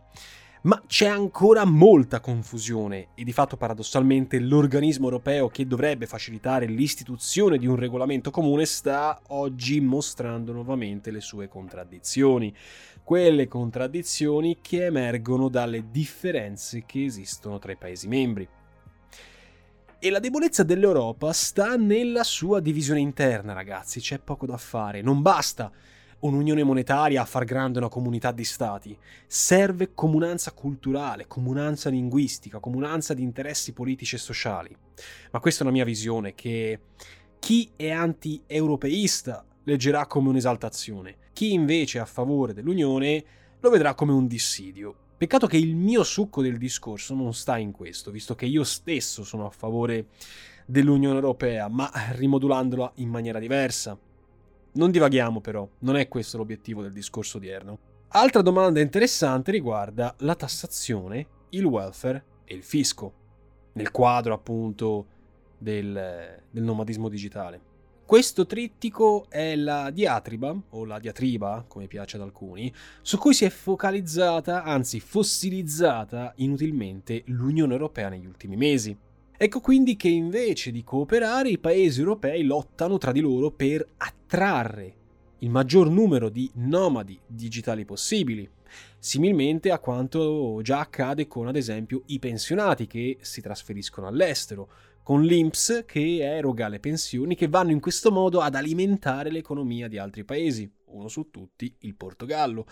Ma 0.63 0.81
c'è 0.87 1.07
ancora 1.07 1.65
molta 1.65 2.21
confusione 2.21 3.09
e 3.15 3.25
di 3.25 3.33
fatto 3.33 3.57
paradossalmente 3.57 4.39
l'organismo 4.39 5.05
europeo 5.07 5.49
che 5.49 5.67
dovrebbe 5.67 6.05
facilitare 6.05 6.67
l'istituzione 6.67 7.57
di 7.57 7.67
un 7.67 7.75
regolamento 7.75 8.31
comune 8.31 8.65
sta 8.65 9.19
oggi 9.27 9.81
mostrando 9.81 10.53
nuovamente 10.53 11.11
le 11.11 11.19
sue 11.19 11.49
contraddizioni, 11.49 12.55
quelle 13.03 13.49
contraddizioni 13.49 14.59
che 14.61 14.85
emergono 14.85 15.49
dalle 15.49 15.89
differenze 15.91 16.85
che 16.85 17.03
esistono 17.03 17.59
tra 17.59 17.73
i 17.73 17.77
Paesi 17.77 18.07
membri. 18.07 18.47
E 19.99 20.09
la 20.09 20.19
debolezza 20.19 20.63
dell'Europa 20.63 21.33
sta 21.33 21.75
nella 21.75 22.23
sua 22.23 22.61
divisione 22.61 23.01
interna, 23.01 23.51
ragazzi, 23.51 23.99
c'è 23.99 24.19
poco 24.19 24.45
da 24.45 24.57
fare, 24.57 25.01
non 25.01 25.21
basta 25.21 25.69
un'unione 26.23 26.63
monetaria 26.63 27.21
a 27.21 27.25
far 27.25 27.45
grande 27.45 27.79
una 27.79 27.89
comunità 27.89 28.31
di 28.31 28.43
stati. 28.43 28.97
Serve 29.27 29.93
comunanza 29.93 30.51
culturale, 30.51 31.27
comunanza 31.27 31.89
linguistica, 31.89 32.59
comunanza 32.59 33.13
di 33.13 33.21
interessi 33.21 33.73
politici 33.73 34.15
e 34.15 34.19
sociali. 34.19 34.75
Ma 35.31 35.39
questa 35.39 35.61
è 35.61 35.63
una 35.63 35.75
mia 35.75 35.85
visione 35.85 36.33
che 36.33 36.79
chi 37.39 37.71
è 37.75 37.91
anti-europeista 37.91 39.45
leggerà 39.65 40.05
come 40.07 40.29
un'esaltazione, 40.29 41.17
chi 41.33 41.53
invece 41.53 41.97
è 41.97 42.01
a 42.01 42.05
favore 42.05 42.53
dell'Unione 42.53 43.23
lo 43.59 43.69
vedrà 43.69 43.93
come 43.93 44.11
un 44.11 44.27
dissidio. 44.27 44.95
Peccato 45.17 45.47
che 45.47 45.57
il 45.57 45.75
mio 45.75 46.03
succo 46.03 46.41
del 46.41 46.57
discorso 46.57 47.13
non 47.15 47.33
sta 47.33 47.57
in 47.57 47.71
questo, 47.71 48.11
visto 48.11 48.35
che 48.35 48.45
io 48.45 48.63
stesso 48.63 49.23
sono 49.23 49.45
a 49.45 49.49
favore 49.49 50.07
dell'Unione 50.65 51.15
Europea, 51.15 51.67
ma 51.67 51.91
rimodulandola 52.11 52.93
in 52.95 53.09
maniera 53.09 53.39
diversa. 53.39 53.97
Non 54.75 54.89
divaghiamo 54.89 55.39
però, 55.39 55.67
non 55.79 55.97
è 55.97 56.07
questo 56.07 56.37
l'obiettivo 56.37 56.81
del 56.81 56.93
discorso 56.93 57.37
odierno. 57.37 57.77
Altra 58.09 58.41
domanda 58.41 58.79
interessante 58.79 59.51
riguarda 59.51 60.15
la 60.19 60.35
tassazione, 60.35 61.27
il 61.49 61.65
welfare 61.65 62.25
e 62.43 62.55
il 62.55 62.63
fisco, 62.63 63.13
nel 63.73 63.91
quadro 63.91 64.33
appunto 64.33 65.05
del, 65.59 66.41
del 66.49 66.63
nomadismo 66.63 67.07
digitale. 67.07 67.61
Questo 68.03 68.45
trittico 68.47 69.27
è 69.29 69.55
la 69.55 69.91
diatriba, 69.91 70.55
o 70.71 70.85
la 70.85 70.99
diatriba, 70.99 71.65
come 71.67 71.87
piace 71.87 72.17
ad 72.17 72.23
alcuni, 72.23 72.73
su 73.01 73.17
cui 73.17 73.33
si 73.33 73.45
è 73.45 73.49
focalizzata, 73.49 74.63
anzi 74.63 74.99
fossilizzata 74.99 76.33
inutilmente 76.37 77.23
l'Unione 77.27 77.73
Europea 77.73 78.09
negli 78.09 78.25
ultimi 78.25 78.55
mesi. 78.55 78.95
Ecco 79.35 79.59
quindi 79.61 79.95
che 79.95 80.09
invece 80.09 80.71
di 80.71 80.83
cooperare 80.83 81.49
i 81.49 81.57
paesi 81.57 81.99
europei 81.99 82.43
lottano 82.43 82.97
tra 82.97 83.11
di 83.11 83.19
loro 83.19 83.51
per 83.51 83.85
attrarre 84.33 84.95
il 85.39 85.49
maggior 85.51 85.91
numero 85.91 86.29
di 86.29 86.49
nomadi 86.55 87.19
digitali 87.27 87.85
possibili, 87.85 88.49
similmente 88.97 89.69
a 89.69 89.77
quanto 89.77 90.59
già 90.63 90.79
accade 90.79 91.27
con 91.27 91.47
ad 91.47 91.55
esempio 91.55 92.01
i 92.07 92.17
pensionati 92.17 92.87
che 92.87 93.19
si 93.21 93.41
trasferiscono 93.41 94.07
all'estero, 94.07 94.69
con 95.03 95.21
l'INPS 95.21 95.83
che 95.85 96.23
eroga 96.23 96.67
le 96.67 96.79
pensioni 96.79 97.35
che 97.35 97.47
vanno 97.47 97.71
in 97.71 97.79
questo 97.79 98.11
modo 98.11 98.39
ad 98.41 98.55
alimentare 98.55 99.29
l'economia 99.29 99.87
di 99.87 99.99
altri 99.99 100.23
paesi, 100.23 100.67
uno 100.85 101.09
su 101.09 101.29
tutti 101.29 101.71
il 101.81 101.93
Portogallo. 101.93 102.65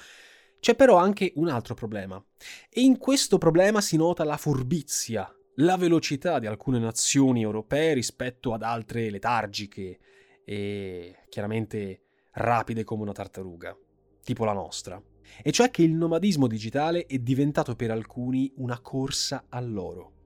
C'è 0.60 0.74
però 0.76 0.96
anche 0.96 1.32
un 1.36 1.48
altro 1.48 1.76
problema 1.76 2.24
e 2.70 2.82
in 2.82 2.98
questo 2.98 3.38
problema 3.38 3.82
si 3.82 3.98
nota 3.98 4.24
la 4.24 4.38
furbizia 4.38 5.32
la 5.56 5.76
velocità 5.76 6.40
di 6.40 6.48
alcune 6.48 6.80
nazioni 6.80 7.42
europee 7.42 7.94
rispetto 7.94 8.54
ad 8.54 8.64
altre 8.64 9.12
letargiche 9.12 10.00
e 10.44 11.26
chiaramente 11.30 12.04
rapide 12.32 12.84
come 12.84 13.04
una 13.04 13.12
tartaruga, 13.12 13.78
tipo 14.24 14.46
la 14.46 14.54
nostra. 14.54 15.02
E 15.42 15.52
cioè 15.52 15.70
che 15.70 15.84
il 15.84 15.94
nomadismo 15.94 16.48
digitale 16.48 17.06
è 17.06 17.18
diventato 17.20 17.76
per 17.76 17.92
alcuni 17.92 18.52
una 18.58 18.80
corsa 18.80 19.46
all'oro. 19.50 20.20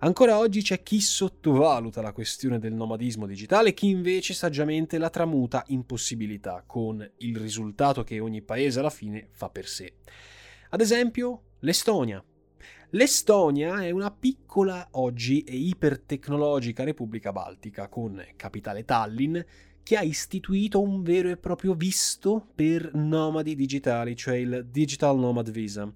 Ancora 0.00 0.36
oggi 0.36 0.62
c'è 0.62 0.82
chi 0.82 1.00
sottovaluta 1.00 2.02
la 2.02 2.12
questione 2.12 2.58
del 2.58 2.74
nomadismo 2.74 3.24
digitale 3.24 3.68
e 3.68 3.74
chi 3.74 3.88
invece 3.88 4.34
saggiamente 4.34 4.98
la 4.98 5.10
tramuta 5.10 5.62
in 5.68 5.86
possibilità, 5.86 6.64
con 6.66 7.08
il 7.18 7.36
risultato 7.36 8.02
che 8.02 8.18
ogni 8.18 8.42
paese 8.42 8.80
alla 8.80 8.90
fine 8.90 9.28
fa 9.30 9.48
per 9.48 9.68
sé. 9.68 9.98
Ad 10.70 10.80
esempio, 10.80 11.42
l'Estonia, 11.60 12.24
L'Estonia 12.94 13.82
è 13.82 13.90
una 13.90 14.10
piccola 14.10 14.86
oggi 14.92 15.42
e 15.44 15.56
ipertecnologica 15.56 16.84
repubblica 16.84 17.32
baltica 17.32 17.88
con 17.88 18.22
capitale 18.36 18.84
Tallinn 18.84 19.38
che 19.82 19.96
ha 19.96 20.02
istituito 20.02 20.82
un 20.82 21.02
vero 21.02 21.30
e 21.30 21.38
proprio 21.38 21.72
visto 21.72 22.48
per 22.54 22.92
nomadi 22.92 23.54
digitali, 23.54 24.14
cioè 24.14 24.36
il 24.36 24.66
Digital 24.70 25.18
Nomad 25.18 25.50
Visa. 25.50 25.90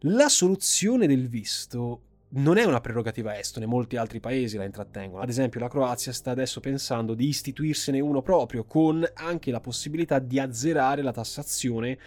La 0.00 0.28
soluzione 0.28 1.06
del 1.06 1.30
visto 1.30 2.02
non 2.36 2.58
è 2.58 2.64
una 2.64 2.82
prerogativa 2.82 3.38
estone, 3.38 3.64
molti 3.64 3.96
altri 3.96 4.20
paesi 4.20 4.58
la 4.58 4.64
intrattengono. 4.64 5.22
Ad 5.22 5.30
esempio, 5.30 5.60
la 5.60 5.68
Croazia 5.68 6.12
sta 6.12 6.32
adesso 6.32 6.60
pensando 6.60 7.14
di 7.14 7.26
istituirsene 7.26 8.00
uno 8.00 8.20
proprio, 8.20 8.64
con 8.64 9.02
anche 9.14 9.50
la 9.50 9.60
possibilità 9.60 10.18
di 10.18 10.38
azzerare 10.38 11.00
la 11.00 11.12
tassazione 11.12 11.98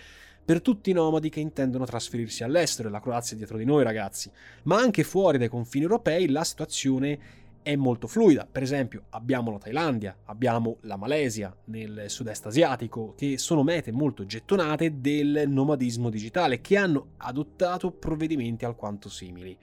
per 0.47 0.61
tutti 0.61 0.91
i 0.91 0.93
nomadi 0.93 1.27
che 1.27 1.41
intendono 1.41 1.83
trasferirsi 1.83 2.41
all'estero, 2.41 2.87
e 2.87 2.91
la 2.91 3.01
Croazia 3.01 3.33
è 3.35 3.37
dietro 3.37 3.57
di 3.57 3.65
noi 3.65 3.83
ragazzi, 3.83 4.31
ma 4.63 4.77
anche 4.77 5.03
fuori 5.03 5.37
dai 5.37 5.49
confini 5.49 5.83
europei 5.83 6.29
la 6.29 6.45
situazione 6.45 7.19
è 7.61 7.75
molto 7.75 8.07
fluida. 8.07 8.47
Per 8.49 8.63
esempio 8.63 9.07
abbiamo 9.09 9.51
la 9.51 9.57
Thailandia, 9.57 10.15
abbiamo 10.23 10.77
la 10.83 10.95
Malesia 10.95 11.53
nel 11.65 12.05
sud-est 12.07 12.45
asiatico, 12.45 13.13
che 13.17 13.37
sono 13.37 13.61
mete 13.61 13.91
molto 13.91 14.25
gettonate 14.25 15.01
del 15.01 15.43
nomadismo 15.47 16.09
digitale, 16.09 16.61
che 16.61 16.77
hanno 16.77 17.07
adottato 17.17 17.91
provvedimenti 17.91 18.63
alquanto 18.63 19.09
simili. 19.09 19.57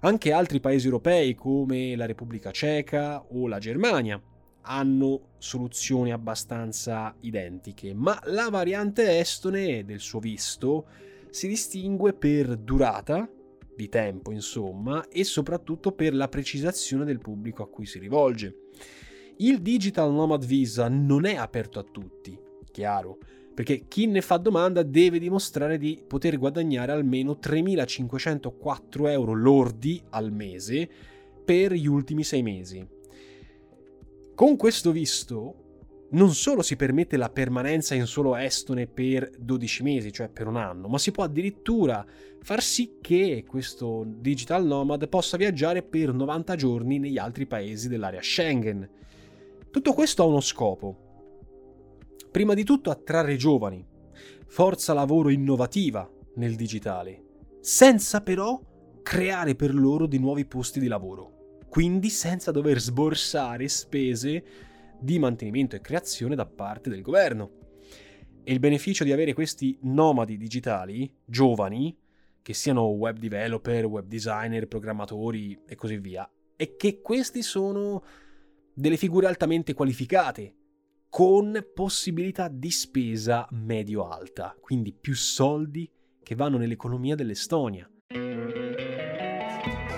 Anche 0.00 0.32
altri 0.32 0.60
paesi 0.60 0.84
europei 0.84 1.34
come 1.34 1.96
la 1.96 2.04
Repubblica 2.04 2.50
Ceca 2.50 3.24
o 3.26 3.48
la 3.48 3.58
Germania 3.58 4.20
hanno 4.70 5.32
soluzioni 5.38 6.12
abbastanza 6.12 7.14
identiche, 7.20 7.92
ma 7.92 8.18
la 8.26 8.48
variante 8.50 9.18
estone 9.18 9.84
del 9.84 9.98
suo 9.98 10.20
visto 10.20 10.86
si 11.30 11.48
distingue 11.48 12.12
per 12.12 12.56
durata, 12.56 13.28
di 13.74 13.88
tempo 13.88 14.30
insomma, 14.30 15.08
e 15.08 15.24
soprattutto 15.24 15.92
per 15.92 16.14
la 16.14 16.28
precisazione 16.28 17.04
del 17.04 17.18
pubblico 17.18 17.64
a 17.64 17.68
cui 17.68 17.84
si 17.84 17.98
rivolge. 17.98 18.68
Il 19.38 19.60
Digital 19.60 20.12
Nomad 20.12 20.44
Visa 20.44 20.88
non 20.88 21.24
è 21.24 21.34
aperto 21.34 21.80
a 21.80 21.86
tutti, 21.90 22.38
chiaro, 22.70 23.18
perché 23.52 23.86
chi 23.88 24.06
ne 24.06 24.20
fa 24.20 24.36
domanda 24.36 24.82
deve 24.84 25.18
dimostrare 25.18 25.78
di 25.78 26.00
poter 26.06 26.38
guadagnare 26.38 26.92
almeno 26.92 27.38
3.504 27.42 29.08
euro 29.08 29.32
lordi 29.32 30.00
al 30.10 30.30
mese 30.30 30.88
per 31.44 31.72
gli 31.72 31.86
ultimi 31.86 32.22
sei 32.22 32.42
mesi 32.42 32.98
con 34.40 34.56
questo 34.56 34.90
visto, 34.90 36.06
non 36.12 36.32
solo 36.32 36.62
si 36.62 36.74
permette 36.74 37.18
la 37.18 37.28
permanenza 37.28 37.94
in 37.94 38.06
solo 38.06 38.36
estone 38.36 38.86
per 38.86 39.30
12 39.38 39.82
mesi, 39.82 40.10
cioè 40.10 40.30
per 40.30 40.46
un 40.46 40.56
anno, 40.56 40.88
ma 40.88 40.96
si 40.96 41.10
può 41.10 41.24
addirittura 41.24 42.02
far 42.40 42.62
sì 42.62 42.96
che 43.02 43.44
questo 43.46 44.02
digital 44.06 44.64
nomad 44.64 45.06
possa 45.10 45.36
viaggiare 45.36 45.82
per 45.82 46.14
90 46.14 46.56
giorni 46.56 46.98
negli 46.98 47.18
altri 47.18 47.44
paesi 47.44 47.86
dell'area 47.88 48.22
Schengen. 48.22 48.88
Tutto 49.70 49.92
questo 49.92 50.22
ha 50.22 50.26
uno 50.26 50.40
scopo. 50.40 50.96
Prima 52.30 52.54
di 52.54 52.64
tutto 52.64 52.88
attrarre 52.88 53.36
giovani, 53.36 53.86
forza 54.46 54.94
lavoro 54.94 55.28
innovativa 55.28 56.10
nel 56.36 56.56
digitale, 56.56 57.24
senza 57.60 58.22
però 58.22 58.58
creare 59.02 59.54
per 59.54 59.74
loro 59.74 60.06
di 60.06 60.18
nuovi 60.18 60.46
posti 60.46 60.80
di 60.80 60.88
lavoro 60.88 61.29
quindi 61.70 62.10
senza 62.10 62.50
dover 62.50 62.80
sborsare 62.80 63.68
spese 63.68 64.44
di 64.98 65.20
mantenimento 65.20 65.76
e 65.76 65.80
creazione 65.80 66.34
da 66.34 66.44
parte 66.44 66.90
del 66.90 67.00
governo. 67.00 67.50
E 68.42 68.52
il 68.52 68.58
beneficio 68.58 69.04
di 69.04 69.12
avere 69.12 69.32
questi 69.32 69.78
nomadi 69.82 70.36
digitali, 70.36 71.10
giovani, 71.24 71.96
che 72.42 72.54
siano 72.54 72.86
web 72.86 73.18
developer, 73.18 73.86
web 73.86 74.06
designer, 74.06 74.66
programmatori 74.66 75.60
e 75.66 75.74
così 75.76 75.98
via, 75.98 76.28
è 76.56 76.76
che 76.76 77.00
questi 77.00 77.42
sono 77.42 78.02
delle 78.74 78.96
figure 78.96 79.26
altamente 79.26 79.72
qualificate, 79.72 80.54
con 81.08 81.66
possibilità 81.74 82.48
di 82.48 82.70
spesa 82.70 83.46
medio-alta, 83.50 84.56
quindi 84.60 84.92
più 84.92 85.14
soldi 85.14 85.90
che 86.22 86.34
vanno 86.34 86.56
nell'economia 86.56 87.14
dell'Estonia. 87.16 87.89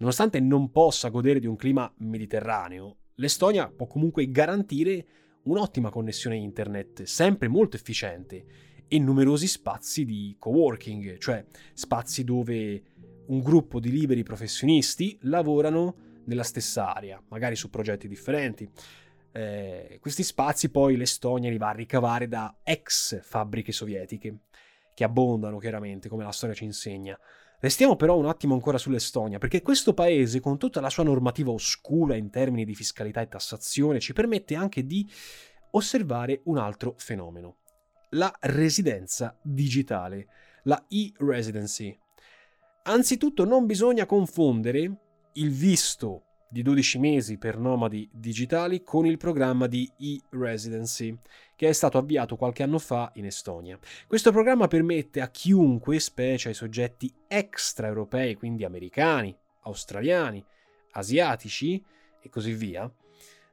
Nonostante 0.00 0.40
non 0.40 0.70
possa 0.70 1.10
godere 1.10 1.40
di 1.40 1.46
un 1.46 1.56
clima 1.56 1.92
mediterraneo, 1.98 2.96
l'Estonia 3.16 3.70
può 3.70 3.86
comunque 3.86 4.30
garantire 4.30 5.06
un'ottima 5.42 5.90
connessione 5.90 6.36
internet, 6.36 7.02
sempre 7.02 7.48
molto 7.48 7.76
efficiente, 7.76 8.44
e 8.88 8.98
numerosi 8.98 9.46
spazi 9.46 10.06
di 10.06 10.34
coworking, 10.38 11.18
cioè 11.18 11.44
spazi 11.74 12.24
dove 12.24 12.82
un 13.26 13.40
gruppo 13.40 13.78
di 13.78 13.90
liberi 13.90 14.22
professionisti 14.22 15.18
lavorano 15.22 16.22
nella 16.24 16.44
stessa 16.44 16.94
area, 16.94 17.22
magari 17.28 17.54
su 17.54 17.68
progetti 17.68 18.08
differenti. 18.08 18.68
Eh, 19.32 19.98
questi 20.00 20.22
spazi 20.22 20.70
poi 20.70 20.96
l'Estonia 20.96 21.50
li 21.50 21.58
va 21.58 21.68
a 21.68 21.72
ricavare 21.72 22.26
da 22.26 22.60
ex 22.62 23.20
fabbriche 23.22 23.70
sovietiche, 23.70 24.34
che 25.00 25.04
abbondano 25.04 25.56
chiaramente, 25.56 26.10
come 26.10 26.24
la 26.24 26.30
storia 26.30 26.54
ci 26.54 26.64
insegna. 26.64 27.18
Restiamo 27.58 27.96
però 27.96 28.18
un 28.18 28.26
attimo 28.26 28.52
ancora 28.52 28.76
sull'Estonia, 28.76 29.38
perché 29.38 29.62
questo 29.62 29.94
paese, 29.94 30.40
con 30.40 30.58
tutta 30.58 30.82
la 30.82 30.90
sua 30.90 31.04
normativa 31.04 31.50
oscura 31.50 32.16
in 32.16 32.28
termini 32.28 32.66
di 32.66 32.74
fiscalità 32.74 33.22
e 33.22 33.28
tassazione, 33.28 33.98
ci 33.98 34.12
permette 34.12 34.56
anche 34.56 34.84
di 34.84 35.10
osservare 35.70 36.42
un 36.44 36.58
altro 36.58 36.96
fenomeno, 36.98 37.56
la 38.10 38.30
residenza 38.40 39.34
digitale, 39.42 40.26
la 40.64 40.84
e-residency. 40.86 41.98
Anzitutto 42.82 43.46
non 43.46 43.64
bisogna 43.64 44.04
confondere 44.04 44.98
il 45.32 45.50
visto 45.50 46.24
di 46.50 46.60
12 46.60 46.98
mesi 46.98 47.38
per 47.38 47.56
nomadi 47.56 48.06
digitali 48.12 48.82
con 48.82 49.06
il 49.06 49.16
programma 49.16 49.66
di 49.66 49.90
e-residency 49.96 51.16
che 51.60 51.68
è 51.68 51.72
stato 51.72 51.98
avviato 51.98 52.36
qualche 52.36 52.62
anno 52.62 52.78
fa 52.78 53.12
in 53.16 53.26
Estonia. 53.26 53.78
Questo 54.06 54.32
programma 54.32 54.66
permette 54.66 55.20
a 55.20 55.28
chiunque, 55.28 55.98
specie 56.00 56.48
ai 56.48 56.54
soggetti 56.54 57.12
extraeuropei, 57.28 58.34
quindi 58.34 58.64
americani, 58.64 59.36
australiani, 59.64 60.42
asiatici 60.92 61.84
e 62.18 62.30
così 62.30 62.54
via, 62.54 62.90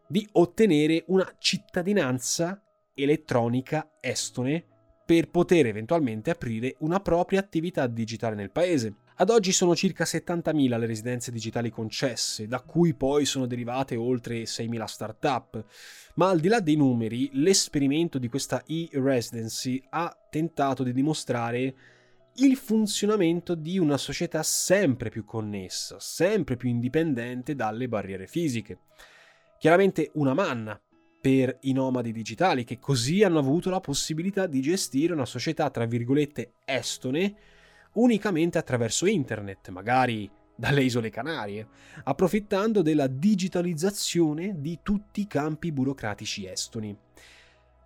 di 0.08 0.26
ottenere 0.32 1.04
una 1.08 1.30
cittadinanza 1.38 2.64
elettronica 2.94 3.98
estone 4.00 4.64
per 5.06 5.30
poter 5.30 5.66
eventualmente 5.66 6.30
aprire 6.30 6.78
una 6.80 7.02
propria 7.02 7.42
attività 7.42 7.88
digitale 7.88 8.36
nel 8.36 8.52
paese. 8.52 8.96
Ad 9.20 9.32
oggi 9.32 9.52
sono 9.52 9.76
circa 9.76 10.04
70.000 10.04 10.78
le 10.78 10.86
residenze 10.86 11.32
digitali 11.32 11.72
concesse, 11.72 12.46
da 12.46 12.62
cui 12.62 12.94
poi 12.94 13.26
sono 13.26 13.48
derivate 13.48 13.96
oltre 13.96 14.44
6.000 14.44 14.84
start-up. 14.84 15.66
Ma 16.18 16.30
al 16.30 16.40
di 16.40 16.48
là 16.48 16.60
dei 16.60 16.76
numeri, 16.76 17.28
l'esperimento 17.34 18.20
di 18.20 18.28
questa 18.28 18.64
e-residency 18.68 19.82
ha 19.90 20.16
tentato 20.30 20.84
di 20.84 20.94
dimostrare 20.94 21.76
il 22.36 22.56
funzionamento 22.58 23.56
di 23.56 23.80
una 23.80 23.98
società 23.98 24.44
sempre 24.44 25.10
più 25.10 25.26
connessa, 25.26 26.00
sempre 26.00 26.56
più 26.56 26.70
indipendente 26.70 27.56
dalle 27.56 27.88
barriere 27.88 28.28
fisiche. 28.28 28.82
Chiaramente 29.58 30.12
una 30.14 30.36
manna 30.36 30.80
per 31.20 31.58
i 31.62 31.74
nomadi 31.74 32.12
digitali 32.12 32.64
che 32.64 32.78
così 32.78 33.24
hanno 33.24 33.40
avuto 33.40 33.72
la 33.72 33.80
possibilità 33.80 34.46
di 34.46 34.62
gestire 34.62 35.14
una 35.14 35.26
società 35.26 35.72
tra 35.72 35.86
virgolette 35.86 36.54
estone 36.66 37.56
unicamente 37.98 38.58
attraverso 38.58 39.06
internet, 39.06 39.70
magari 39.70 40.30
dalle 40.56 40.84
isole 40.84 41.10
Canarie, 41.10 41.68
approfittando 42.04 42.82
della 42.82 43.08
digitalizzazione 43.08 44.56
di 44.60 44.80
tutti 44.82 45.22
i 45.22 45.28
campi 45.28 45.72
burocratici 45.72 46.48
estoni. 46.48 46.98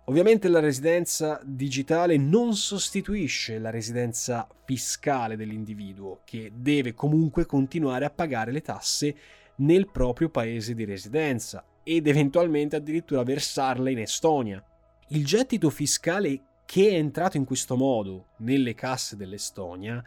Ovviamente 0.06 0.48
la 0.48 0.58
residenza 0.58 1.40
digitale 1.44 2.16
non 2.16 2.56
sostituisce 2.56 3.58
la 3.58 3.70
residenza 3.70 4.48
fiscale 4.64 5.36
dell'individuo, 5.36 6.22
che 6.24 6.50
deve 6.54 6.92
comunque 6.94 7.46
continuare 7.46 8.04
a 8.04 8.10
pagare 8.10 8.50
le 8.50 8.62
tasse 8.62 9.14
nel 9.56 9.90
proprio 9.90 10.28
paese 10.28 10.74
di 10.74 10.84
residenza 10.84 11.64
ed 11.84 12.06
eventualmente 12.06 12.74
addirittura 12.74 13.22
versarle 13.22 13.92
in 13.92 13.98
Estonia. 13.98 14.64
Il 15.08 15.24
gettito 15.24 15.70
fiscale 15.70 16.40
che 16.72 16.88
è 16.88 16.94
entrato 16.94 17.36
in 17.36 17.44
questo 17.44 17.76
modo 17.76 18.28
nelle 18.38 18.72
casse 18.72 19.14
dell'Estonia 19.14 20.02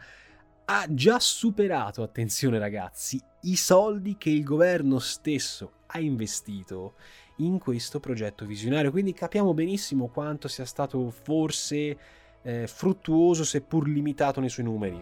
ha 0.64 0.86
già 0.88 1.20
superato, 1.20 2.02
attenzione 2.02 2.58
ragazzi, 2.58 3.22
i 3.42 3.54
soldi 3.54 4.16
che 4.18 4.30
il 4.30 4.42
governo 4.42 4.98
stesso 4.98 5.74
ha 5.86 6.00
investito 6.00 6.94
in 7.36 7.60
questo 7.60 8.00
progetto 8.00 8.44
visionario. 8.44 8.90
Quindi 8.90 9.12
capiamo 9.12 9.54
benissimo 9.54 10.08
quanto 10.08 10.48
sia 10.48 10.64
stato 10.64 11.08
forse 11.10 11.98
eh, 12.42 12.66
fruttuoso, 12.66 13.44
seppur 13.44 13.86
limitato 13.86 14.40
nei 14.40 14.48
suoi 14.48 14.66
numeri. 14.66 15.00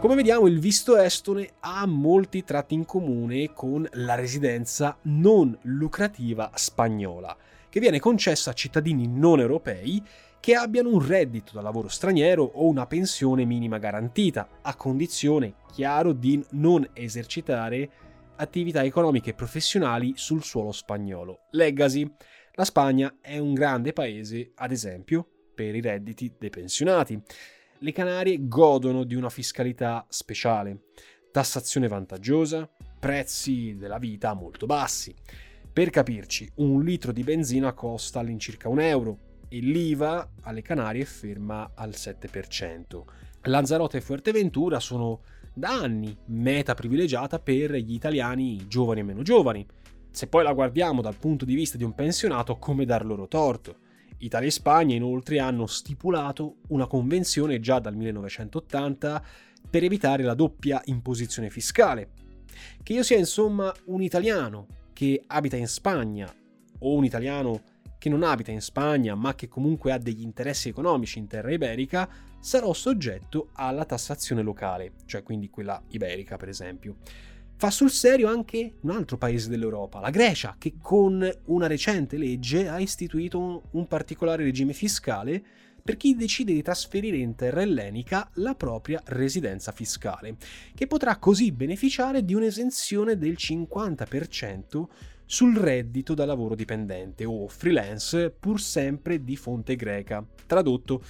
Come 0.00 0.14
vediamo, 0.14 0.46
il 0.46 0.58
visto 0.58 0.96
estone 0.96 1.46
ha 1.60 1.84
molti 1.84 2.42
tratti 2.42 2.72
in 2.72 2.86
comune 2.86 3.52
con 3.52 3.86
la 3.92 4.14
residenza 4.14 4.96
non 5.02 5.56
lucrativa 5.64 6.50
spagnola, 6.54 7.36
che 7.68 7.80
viene 7.80 8.00
concessa 8.00 8.50
a 8.50 8.54
cittadini 8.54 9.06
non 9.06 9.40
europei 9.40 10.02
che 10.40 10.54
abbiano 10.54 10.88
un 10.88 11.06
reddito 11.06 11.52
da 11.52 11.60
lavoro 11.60 11.88
straniero 11.88 12.42
o 12.42 12.66
una 12.66 12.86
pensione 12.86 13.44
minima 13.44 13.76
garantita, 13.76 14.48
a 14.62 14.74
condizione, 14.74 15.56
chiaro, 15.70 16.14
di 16.14 16.42
non 16.52 16.88
esercitare 16.94 17.90
attività 18.36 18.82
economiche 18.82 19.30
e 19.30 19.34
professionali 19.34 20.14
sul 20.16 20.42
suolo 20.42 20.72
spagnolo. 20.72 21.40
Legacy. 21.50 22.10
La 22.54 22.64
Spagna 22.64 23.18
è 23.20 23.36
un 23.36 23.52
grande 23.52 23.92
paese, 23.92 24.52
ad 24.54 24.72
esempio, 24.72 25.26
per 25.54 25.74
i 25.74 25.82
redditi 25.82 26.32
dei 26.38 26.48
pensionati. 26.48 27.22
Le 27.82 27.92
Canarie 27.92 28.46
godono 28.46 29.04
di 29.04 29.14
una 29.14 29.30
fiscalità 29.30 30.04
speciale, 30.10 30.88
tassazione 31.30 31.88
vantaggiosa, 31.88 32.68
prezzi 32.98 33.74
della 33.74 33.96
vita 33.96 34.34
molto 34.34 34.66
bassi. 34.66 35.14
Per 35.72 35.88
capirci, 35.88 36.46
un 36.56 36.84
litro 36.84 37.10
di 37.10 37.22
benzina 37.22 37.72
costa 37.72 38.20
all'incirca 38.20 38.68
un 38.68 38.80
euro 38.80 39.18
e 39.48 39.60
l'IVA 39.60 40.30
alle 40.42 40.60
Canarie 40.60 41.04
è 41.04 41.06
ferma 41.06 41.70
al 41.74 41.94
7%. 41.94 43.02
Lanzarote 43.44 43.96
e 43.96 44.02
Fuerteventura 44.02 44.78
sono 44.78 45.22
da 45.54 45.70
anni 45.70 46.14
meta 46.26 46.74
privilegiata 46.74 47.38
per 47.38 47.72
gli 47.76 47.94
italiani 47.94 48.68
giovani 48.68 49.00
e 49.00 49.04
meno 49.04 49.22
giovani. 49.22 49.66
Se 50.10 50.26
poi 50.26 50.42
la 50.42 50.52
guardiamo 50.52 51.00
dal 51.00 51.16
punto 51.16 51.46
di 51.46 51.54
vista 51.54 51.78
di 51.78 51.84
un 51.84 51.94
pensionato, 51.94 52.58
come 52.58 52.84
dar 52.84 53.06
loro 53.06 53.26
torto? 53.26 53.88
Italia 54.20 54.48
e 54.48 54.52
Spagna 54.52 54.94
inoltre 54.94 55.38
hanno 55.38 55.66
stipulato 55.66 56.56
una 56.68 56.86
convenzione 56.86 57.60
già 57.60 57.78
dal 57.78 57.94
1980 57.94 59.24
per 59.68 59.84
evitare 59.84 60.22
la 60.22 60.34
doppia 60.34 60.80
imposizione 60.86 61.50
fiscale. 61.50 62.10
Che 62.82 62.92
io 62.92 63.02
sia 63.02 63.16
insomma 63.16 63.72
un 63.86 64.02
italiano 64.02 64.66
che 64.92 65.22
abita 65.26 65.56
in 65.56 65.68
Spagna 65.68 66.32
o 66.80 66.94
un 66.94 67.04
italiano 67.04 67.62
che 67.98 68.08
non 68.08 68.22
abita 68.22 68.50
in 68.50 68.60
Spagna 68.60 69.14
ma 69.14 69.34
che 69.34 69.48
comunque 69.48 69.92
ha 69.92 69.98
degli 69.98 70.22
interessi 70.22 70.68
economici 70.68 71.18
in 71.18 71.26
terra 71.26 71.52
iberica, 71.52 72.08
sarò 72.40 72.72
soggetto 72.72 73.50
alla 73.54 73.84
tassazione 73.84 74.42
locale, 74.42 74.92
cioè 75.04 75.22
quindi 75.22 75.50
quella 75.50 75.82
iberica 75.88 76.36
per 76.36 76.48
esempio. 76.48 76.96
Fa 77.60 77.68
sul 77.70 77.90
serio 77.90 78.28
anche 78.28 78.76
un 78.80 78.90
altro 78.90 79.18
paese 79.18 79.50
dell'Europa, 79.50 80.00
la 80.00 80.08
Grecia, 80.08 80.56
che 80.58 80.76
con 80.80 81.30
una 81.44 81.66
recente 81.66 82.16
legge 82.16 82.66
ha 82.68 82.80
istituito 82.80 83.64
un, 83.72 83.86
particolare 83.86 84.44
regime 84.44 84.72
fiscale 84.72 85.44
per 85.82 85.98
chi 85.98 86.16
decide 86.16 86.54
di 86.54 86.62
trasferire 86.62 87.18
in 87.18 87.34
terra 87.34 87.60
ellenica 87.60 88.30
la 88.36 88.54
propria 88.54 89.02
residenza 89.08 89.72
fiscale, 89.72 90.36
che 90.74 90.86
potrà 90.86 91.18
così 91.18 91.52
beneficiare 91.52 92.24
di 92.24 92.32
un'esenzione 92.32 93.18
del 93.18 93.36
50% 93.38 94.84
sul 95.26 95.54
reddito 95.54 96.14
da 96.14 96.24
lavoro 96.24 96.54
dipendente 96.54 97.26
o 97.26 97.46
freelance 97.46 98.30
pur 98.30 98.58
sempre 98.58 99.22
di 99.22 99.36
fonte 99.36 99.76
greca. 99.76 100.26
Tradotto, 100.46 101.02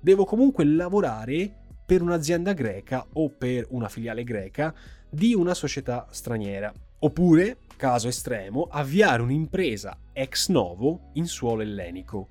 devo 0.00 0.24
comunque 0.24 0.64
lavorare 0.64 1.54
per 1.84 2.00
un'azienda 2.00 2.54
greca 2.54 3.06
o 3.12 3.28
per 3.28 3.66
una 3.70 3.90
filiale 3.90 4.24
greca 4.24 4.74
di 5.10 5.34
una 5.34 5.54
società 5.54 6.06
straniera. 6.10 6.72
Oppure, 7.00 7.58
caso 7.76 8.08
estremo, 8.08 8.68
avviare 8.70 9.22
un'impresa 9.22 9.96
ex 10.12 10.48
novo 10.48 11.10
in 11.14 11.26
suolo 11.26 11.62
ellenico. 11.62 12.28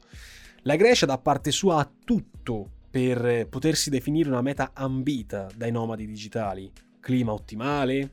La 0.63 0.75
Grecia 0.75 1.05
da 1.05 1.17
parte 1.17 1.51
sua 1.51 1.77
ha 1.77 1.91
tutto 2.03 2.71
per 2.89 3.47
potersi 3.47 3.89
definire 3.89 4.29
una 4.29 4.41
meta 4.41 4.71
ambita 4.73 5.47
dai 5.55 5.71
nomadi 5.71 6.05
digitali. 6.05 6.69
Clima 6.99 7.31
ottimale, 7.31 8.11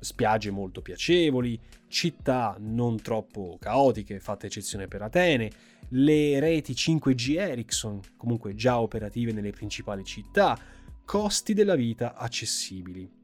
spiagge 0.00 0.50
molto 0.50 0.80
piacevoli, 0.80 1.60
città 1.88 2.56
non 2.58 3.00
troppo 3.00 3.56
caotiche, 3.58 4.20
fatta 4.20 4.46
eccezione 4.46 4.86
per 4.86 5.02
Atene, 5.02 5.50
le 5.88 6.40
reti 6.40 6.72
5G 6.72 7.36
Ericsson, 7.36 8.00
comunque 8.16 8.54
già 8.54 8.80
operative 8.80 9.32
nelle 9.32 9.50
principali 9.50 10.04
città, 10.04 10.58
costi 11.04 11.52
della 11.52 11.74
vita 11.74 12.14
accessibili. 12.14 13.22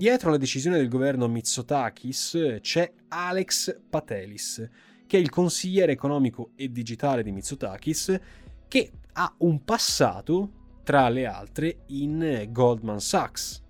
Dietro 0.00 0.30
la 0.30 0.38
decisione 0.38 0.78
del 0.78 0.88
governo 0.88 1.28
Mitsotakis 1.28 2.56
c'è 2.62 2.90
Alex 3.08 3.82
Patelis, 3.90 4.66
che 5.06 5.18
è 5.18 5.20
il 5.20 5.28
consigliere 5.28 5.92
economico 5.92 6.52
e 6.56 6.72
digitale 6.72 7.22
di 7.22 7.32
Mitsotakis, 7.32 8.18
che 8.66 8.92
ha 9.12 9.34
un 9.40 9.62
passato, 9.62 10.78
tra 10.84 11.06
le 11.10 11.26
altre, 11.26 11.80
in 11.88 12.46
Goldman 12.48 12.98
Sachs. 12.98 13.62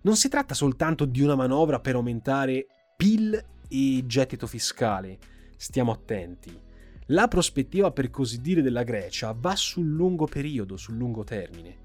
Non 0.00 0.16
si 0.16 0.28
tratta 0.28 0.54
soltanto 0.54 1.04
di 1.04 1.20
una 1.20 1.36
manovra 1.36 1.78
per 1.78 1.94
aumentare 1.94 2.66
PIL 2.96 3.40
e 3.68 4.02
gettito 4.06 4.48
fiscale, 4.48 5.18
stiamo 5.56 5.92
attenti. 5.92 6.60
La 7.10 7.28
prospettiva, 7.28 7.92
per 7.92 8.10
così 8.10 8.40
dire, 8.40 8.60
della 8.60 8.82
Grecia 8.82 9.32
va 9.38 9.54
sul 9.54 9.86
lungo 9.86 10.26
periodo, 10.26 10.76
sul 10.76 10.96
lungo 10.96 11.22
termine. 11.22 11.84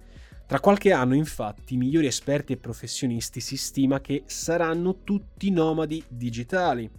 Tra 0.51 0.59
qualche 0.59 0.91
anno, 0.91 1.15
infatti, 1.15 1.77
migliori 1.77 2.07
esperti 2.07 2.51
e 2.51 2.57
professionisti 2.57 3.39
si 3.39 3.55
stima 3.55 4.01
che 4.01 4.23
saranno 4.25 5.01
tutti 5.05 5.49
nomadi 5.49 6.03
digitali 6.09 6.91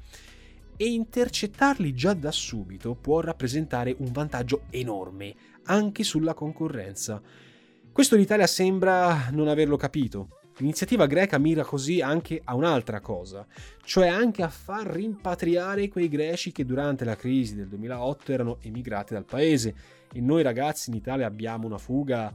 e 0.74 0.86
intercettarli 0.86 1.92
già 1.92 2.14
da 2.14 2.30
subito 2.32 2.94
può 2.94 3.20
rappresentare 3.20 3.94
un 3.98 4.10
vantaggio 4.10 4.62
enorme 4.70 5.34
anche 5.64 6.02
sulla 6.02 6.32
concorrenza. 6.32 7.20
Questo 7.92 8.16
l'Italia 8.16 8.46
sembra 8.46 9.28
non 9.32 9.48
averlo 9.48 9.76
capito. 9.76 10.28
L'iniziativa 10.56 11.04
greca 11.04 11.36
mira 11.36 11.62
così 11.62 12.00
anche 12.00 12.40
a 12.42 12.54
un'altra 12.54 13.00
cosa, 13.00 13.46
cioè 13.84 14.08
anche 14.08 14.42
a 14.42 14.48
far 14.48 14.86
rimpatriare 14.86 15.88
quei 15.88 16.08
greci 16.08 16.52
che 16.52 16.64
durante 16.64 17.04
la 17.04 17.16
crisi 17.16 17.54
del 17.54 17.68
2008 17.68 18.32
erano 18.32 18.56
emigrati 18.62 19.12
dal 19.12 19.26
paese 19.26 19.74
e 20.10 20.22
noi 20.22 20.42
ragazzi 20.42 20.88
in 20.88 20.96
Italia 20.96 21.26
abbiamo 21.26 21.66
una 21.66 21.78
fuga 21.78 22.32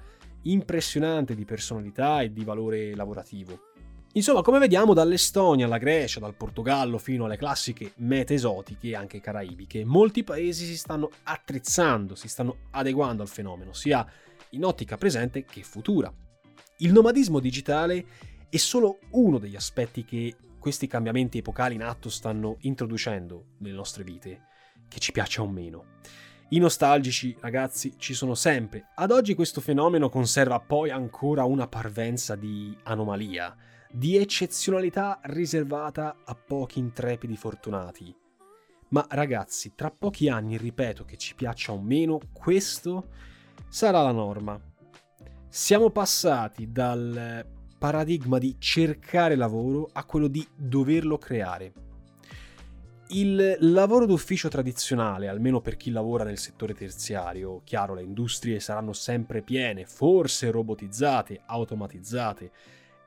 impressionante 0.52 1.36
di 1.36 1.46
personalità 1.46 2.22
e 2.22 2.32
di 2.32 2.44
valore 2.44 2.96
lavorativo. 2.96 3.60
Insomma, 4.14 4.42
come 4.42 4.58
vediamo 4.58 4.94
dall'Estonia 4.94 5.66
alla 5.66 5.78
Grecia, 5.78 6.20
dal 6.20 6.34
Portogallo 6.34 6.98
fino 6.98 7.26
alle 7.26 7.38
classiche 7.38 7.92
mete 7.98 8.34
esotiche 8.34 8.96
anche 8.96 9.20
caraibiche, 9.20 9.86
molti 9.86 10.24
paesi 10.24 10.66
si 10.66 10.76
stanno 10.76 11.12
attrezzando, 11.24 12.16
si 12.16 12.28
stanno 12.28 12.58
adeguando 12.72 13.22
al 13.22 13.28
fenomeno, 13.28 13.74
sia 13.74 14.06
in 14.52 14.64
ottica 14.64 14.98
presente 14.98 15.46
che 15.46 15.62
futura. 15.62 16.12
Il 16.78 16.94
nomadismo 16.94 17.40
digitale 17.40 18.06
è 18.50 18.58
solo 18.58 19.00
uno 19.12 19.38
degli 19.38 19.56
aspetti 19.56 20.04
che 20.04 20.36
questi 20.58 20.88
cambiamenti 20.88 21.38
epocali 21.38 21.76
in 21.76 21.84
atto 21.84 22.10
stanno 22.10 22.58
introducendo 22.62 23.54
nelle 23.60 23.76
nostre 23.76 24.04
vite, 24.04 24.48
che 24.88 25.00
ci 25.00 25.12
piaccia 25.12 25.42
o 25.44 25.48
meno. 25.48 25.86
I 26.50 26.60
nostalgici, 26.60 27.36
ragazzi, 27.42 27.96
ci 27.98 28.14
sono 28.14 28.34
sempre. 28.34 28.92
Ad 28.96 29.12
oggi 29.12 29.36
questo 29.36 29.60
fenomeno 29.60 30.08
conserva 30.08 30.62
poi 30.62 30.90
ancora 30.90 31.44
una 31.44 31.68
parvenza 31.68 32.36
di 32.36 32.74
anomalia, 32.84 33.54
di 33.92 34.16
eccezionalità 34.16 35.20
riservata 35.24 36.16
a 36.24 36.36
pochi 36.36 36.80
intrepidi 36.80 37.36
fortunati. 37.36 38.16
Ma 38.90 39.06
ragazzi, 39.10 39.74
tra 39.76 39.92
pochi 39.92 40.30
anni, 40.30 40.56
ripeto 40.56 41.04
che 41.04 41.18
ci 41.18 41.36
piaccia 41.36 41.74
o 41.74 41.82
meno, 41.82 42.18
questo 42.32 43.10
sarà 43.68 44.02
la 44.02 44.14
norma. 44.14 44.58
Siamo 45.50 45.90
passati 45.90 46.72
dal 46.72 47.46
paradigma 47.78 48.38
di 48.38 48.56
cercare 48.58 49.36
lavoro 49.36 49.90
a 49.92 50.06
quello 50.06 50.28
di 50.28 50.48
doverlo 50.56 51.18
creare. 51.18 51.87
Il 53.10 53.56
lavoro 53.62 54.06
d'ufficio 54.06 54.50
tradizionale, 54.50 55.30
almeno 55.30 55.62
per 55.62 55.78
chi 55.78 55.92
lavora 55.92 56.26
nel 56.26 56.38
settore 56.38 56.74
terziario, 56.74 57.62
chiaro 57.64 57.94
le 57.94 58.04
industrie 58.04 58.60
saranno 58.60 58.92
sempre 58.92 59.42
piene, 59.42 59.86
forse 59.86 60.52
robotizzate, 60.52 61.44
automatizzate 61.46 62.52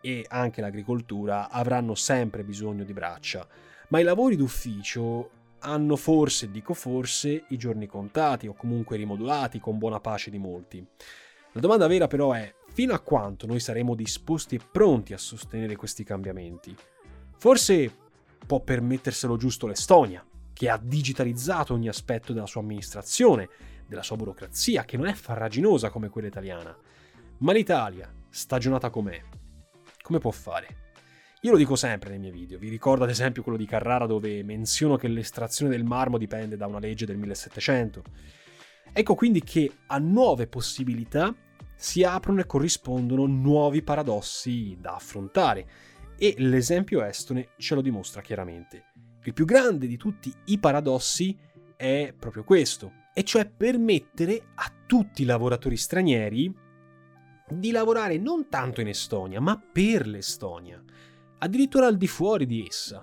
e 0.00 0.24
anche 0.26 0.62
l'agricoltura 0.62 1.50
avranno 1.50 1.94
sempre 1.94 2.44
bisogno 2.44 2.84
di 2.84 2.94
braccia, 2.94 3.46
ma 3.88 4.00
i 4.00 4.02
lavori 4.02 4.36
d'ufficio 4.36 5.30
hanno 5.58 5.96
forse, 5.96 6.50
dico 6.50 6.72
forse, 6.72 7.44
i 7.48 7.58
giorni 7.58 7.86
contati 7.86 8.46
o 8.46 8.54
comunque 8.54 8.96
rimodulati 8.96 9.60
con 9.60 9.76
buona 9.76 10.00
pace 10.00 10.30
di 10.30 10.38
molti. 10.38 10.82
La 11.52 11.60
domanda 11.60 11.86
vera 11.86 12.06
però 12.06 12.32
è 12.32 12.50
fino 12.72 12.94
a 12.94 13.00
quanto 13.00 13.46
noi 13.46 13.60
saremo 13.60 13.94
disposti 13.94 14.54
e 14.54 14.60
pronti 14.72 15.12
a 15.12 15.18
sostenere 15.18 15.76
questi 15.76 16.04
cambiamenti? 16.04 16.74
Forse 17.36 18.08
può 18.46 18.60
permetterselo 18.60 19.36
giusto 19.36 19.66
l'Estonia, 19.66 20.24
che 20.52 20.68
ha 20.68 20.78
digitalizzato 20.82 21.74
ogni 21.74 21.88
aspetto 21.88 22.32
della 22.32 22.46
sua 22.46 22.60
amministrazione, 22.60 23.48
della 23.86 24.02
sua 24.02 24.16
burocrazia, 24.16 24.84
che 24.84 24.96
non 24.96 25.06
è 25.06 25.14
farraginosa 25.14 25.90
come 25.90 26.08
quella 26.08 26.28
italiana. 26.28 26.76
Ma 27.38 27.52
l'Italia, 27.52 28.12
stagionata 28.28 28.90
com'è, 28.90 29.22
come 30.02 30.18
può 30.18 30.30
fare? 30.30 30.76
Io 31.42 31.52
lo 31.52 31.56
dico 31.56 31.76
sempre 31.76 32.10
nei 32.10 32.18
miei 32.18 32.32
video, 32.32 32.58
vi 32.58 32.68
ricordo 32.68 33.04
ad 33.04 33.08
esempio 33.08 33.42
quello 33.42 33.56
di 33.56 33.64
Carrara 33.64 34.04
dove 34.04 34.42
menziono 34.42 34.96
che 34.96 35.08
l'estrazione 35.08 35.70
del 35.70 35.84
marmo 35.84 36.18
dipende 36.18 36.58
da 36.58 36.66
una 36.66 36.78
legge 36.78 37.06
del 37.06 37.16
1700. 37.16 38.02
Ecco 38.92 39.14
quindi 39.14 39.42
che 39.42 39.72
a 39.86 39.96
nuove 39.96 40.46
possibilità 40.46 41.34
si 41.74 42.04
aprono 42.04 42.40
e 42.40 42.46
corrispondono 42.46 43.24
nuovi 43.24 43.80
paradossi 43.80 44.76
da 44.78 44.96
affrontare 44.96 45.66
e 46.22 46.34
l'esempio 46.36 47.02
estone 47.02 47.52
ce 47.56 47.74
lo 47.74 47.80
dimostra 47.80 48.20
chiaramente. 48.20 48.92
Il 49.24 49.32
più 49.32 49.46
grande 49.46 49.86
di 49.86 49.96
tutti 49.96 50.30
i 50.46 50.58
paradossi 50.58 51.34
è 51.74 52.12
proprio 52.14 52.44
questo, 52.44 52.92
e 53.14 53.24
cioè 53.24 53.48
permettere 53.48 54.48
a 54.56 54.70
tutti 54.86 55.22
i 55.22 55.24
lavoratori 55.24 55.78
stranieri 55.78 56.54
di 57.48 57.70
lavorare 57.70 58.18
non 58.18 58.50
tanto 58.50 58.82
in 58.82 58.88
Estonia, 58.88 59.40
ma 59.40 59.58
per 59.58 60.06
l'Estonia, 60.06 60.84
addirittura 61.38 61.86
al 61.86 61.96
di 61.96 62.06
fuori 62.06 62.44
di 62.44 62.66
essa, 62.68 63.02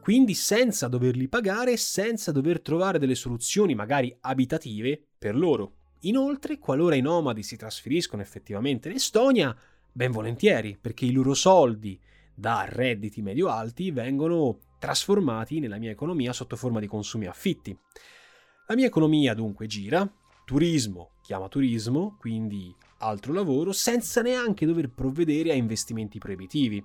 quindi 0.00 0.34
senza 0.34 0.86
doverli 0.86 1.26
pagare, 1.26 1.76
senza 1.76 2.30
dover 2.30 2.60
trovare 2.60 3.00
delle 3.00 3.16
soluzioni 3.16 3.74
magari 3.74 4.16
abitative 4.20 5.02
per 5.18 5.34
loro. 5.34 5.78
Inoltre, 6.02 6.58
qualora 6.58 6.94
i 6.94 7.00
nomadi 7.00 7.42
si 7.42 7.56
trasferiscono 7.56 8.22
effettivamente 8.22 8.88
in 8.88 8.94
Estonia, 8.94 9.52
ben 9.90 10.12
volentieri, 10.12 10.78
perché 10.80 11.06
i 11.06 11.12
loro 11.12 11.34
soldi 11.34 12.00
da 12.34 12.64
redditi 12.68 13.22
medio-alti 13.22 13.90
vengono 13.90 14.58
trasformati 14.78 15.60
nella 15.60 15.78
mia 15.78 15.90
economia 15.90 16.32
sotto 16.32 16.56
forma 16.56 16.80
di 16.80 16.86
consumi 16.86 17.26
affitti. 17.26 17.76
La 18.66 18.74
mia 18.74 18.86
economia 18.86 19.34
dunque 19.34 19.66
gira, 19.66 20.10
turismo 20.44 21.12
chiama 21.22 21.48
turismo, 21.48 22.16
quindi 22.18 22.74
altro 22.98 23.32
lavoro, 23.32 23.72
senza 23.72 24.20
neanche 24.20 24.66
dover 24.66 24.90
provvedere 24.90 25.52
a 25.52 25.54
investimenti 25.54 26.18
proibitivi. 26.18 26.84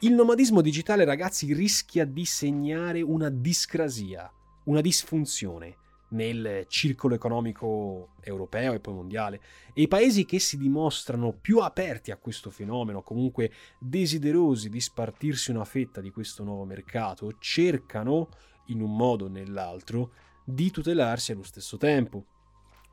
Il 0.00 0.12
nomadismo 0.12 0.60
digitale, 0.60 1.04
ragazzi, 1.04 1.52
rischia 1.52 2.04
di 2.04 2.24
segnare 2.24 3.00
una 3.02 3.28
discrasia, 3.30 4.30
una 4.64 4.80
disfunzione 4.80 5.76
nel 6.12 6.64
circolo 6.68 7.14
economico 7.14 8.14
europeo 8.20 8.72
e 8.72 8.80
poi 8.80 8.94
mondiale 8.94 9.40
e 9.74 9.82
i 9.82 9.88
paesi 9.88 10.24
che 10.24 10.38
si 10.38 10.56
dimostrano 10.56 11.32
più 11.32 11.58
aperti 11.58 12.10
a 12.10 12.16
questo 12.16 12.50
fenomeno, 12.50 13.02
comunque 13.02 13.52
desiderosi 13.78 14.68
di 14.68 14.80
spartirsi 14.80 15.50
una 15.50 15.64
fetta 15.64 16.00
di 16.00 16.10
questo 16.10 16.44
nuovo 16.44 16.64
mercato, 16.64 17.36
cercano, 17.38 18.28
in 18.66 18.80
un 18.80 18.94
modo 18.96 19.26
o 19.26 19.28
nell'altro, 19.28 20.12
di 20.44 20.70
tutelarsi 20.70 21.32
allo 21.32 21.42
stesso 21.42 21.76
tempo. 21.76 22.26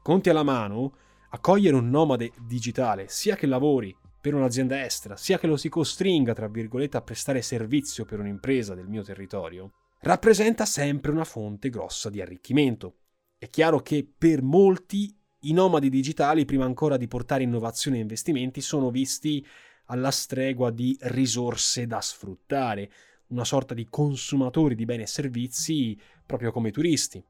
Conti 0.02 0.30
alla 0.30 0.44
mano, 0.44 0.94
accogliere 1.30 1.76
un 1.76 1.90
nomade 1.90 2.32
digitale, 2.40 3.08
sia 3.08 3.36
che 3.36 3.48
lavori 3.48 3.96
per 4.22 4.34
un'azienda 4.34 4.84
estera, 4.84 5.16
sia 5.16 5.38
che 5.38 5.48
lo 5.48 5.58
si 5.58 5.70
costringa, 5.70 6.34
tra 6.34 6.48
virgolette, 6.48 6.98
a 6.98 7.02
prestare 7.02 7.42
servizio 7.42 8.06
per 8.06 8.20
un'impresa 8.20 8.76
del 8.76 8.88
mio 8.88 9.04
territorio, 9.04 9.72
rappresenta 10.02 10.66
sempre 10.66 11.12
una 11.12 11.24
fonte 11.24 11.70
grossa 11.70 12.10
di 12.10 12.22
arricchimento. 12.22 12.96
È 13.40 13.50
chiaro 13.50 13.80
che 13.80 14.06
per 14.18 14.42
molti 14.42 15.16
i 15.44 15.54
nomadi 15.54 15.90
digitali, 15.90 16.44
prima 16.44 16.66
ancora 16.66 16.98
di 16.98 17.08
portare 17.08 17.44
innovazione 17.44 17.96
e 17.96 18.02
investimenti, 18.02 18.60
sono 18.60 18.92
visti 18.92 19.48
alla 19.86 20.12
stregua 20.12 20.72
di 20.72 20.98
risorse 21.04 21.88
da 21.88 22.02
sfruttare, 22.02 22.92
una 23.28 23.46
sorta 23.46 23.74
di 23.74 23.88
consumatori 23.90 24.76
di 24.76 24.84
beni 24.84 25.04
e 25.04 25.08
servizi 25.08 25.98
proprio 26.26 26.52
come 26.52 26.72
turisti. 26.72 27.24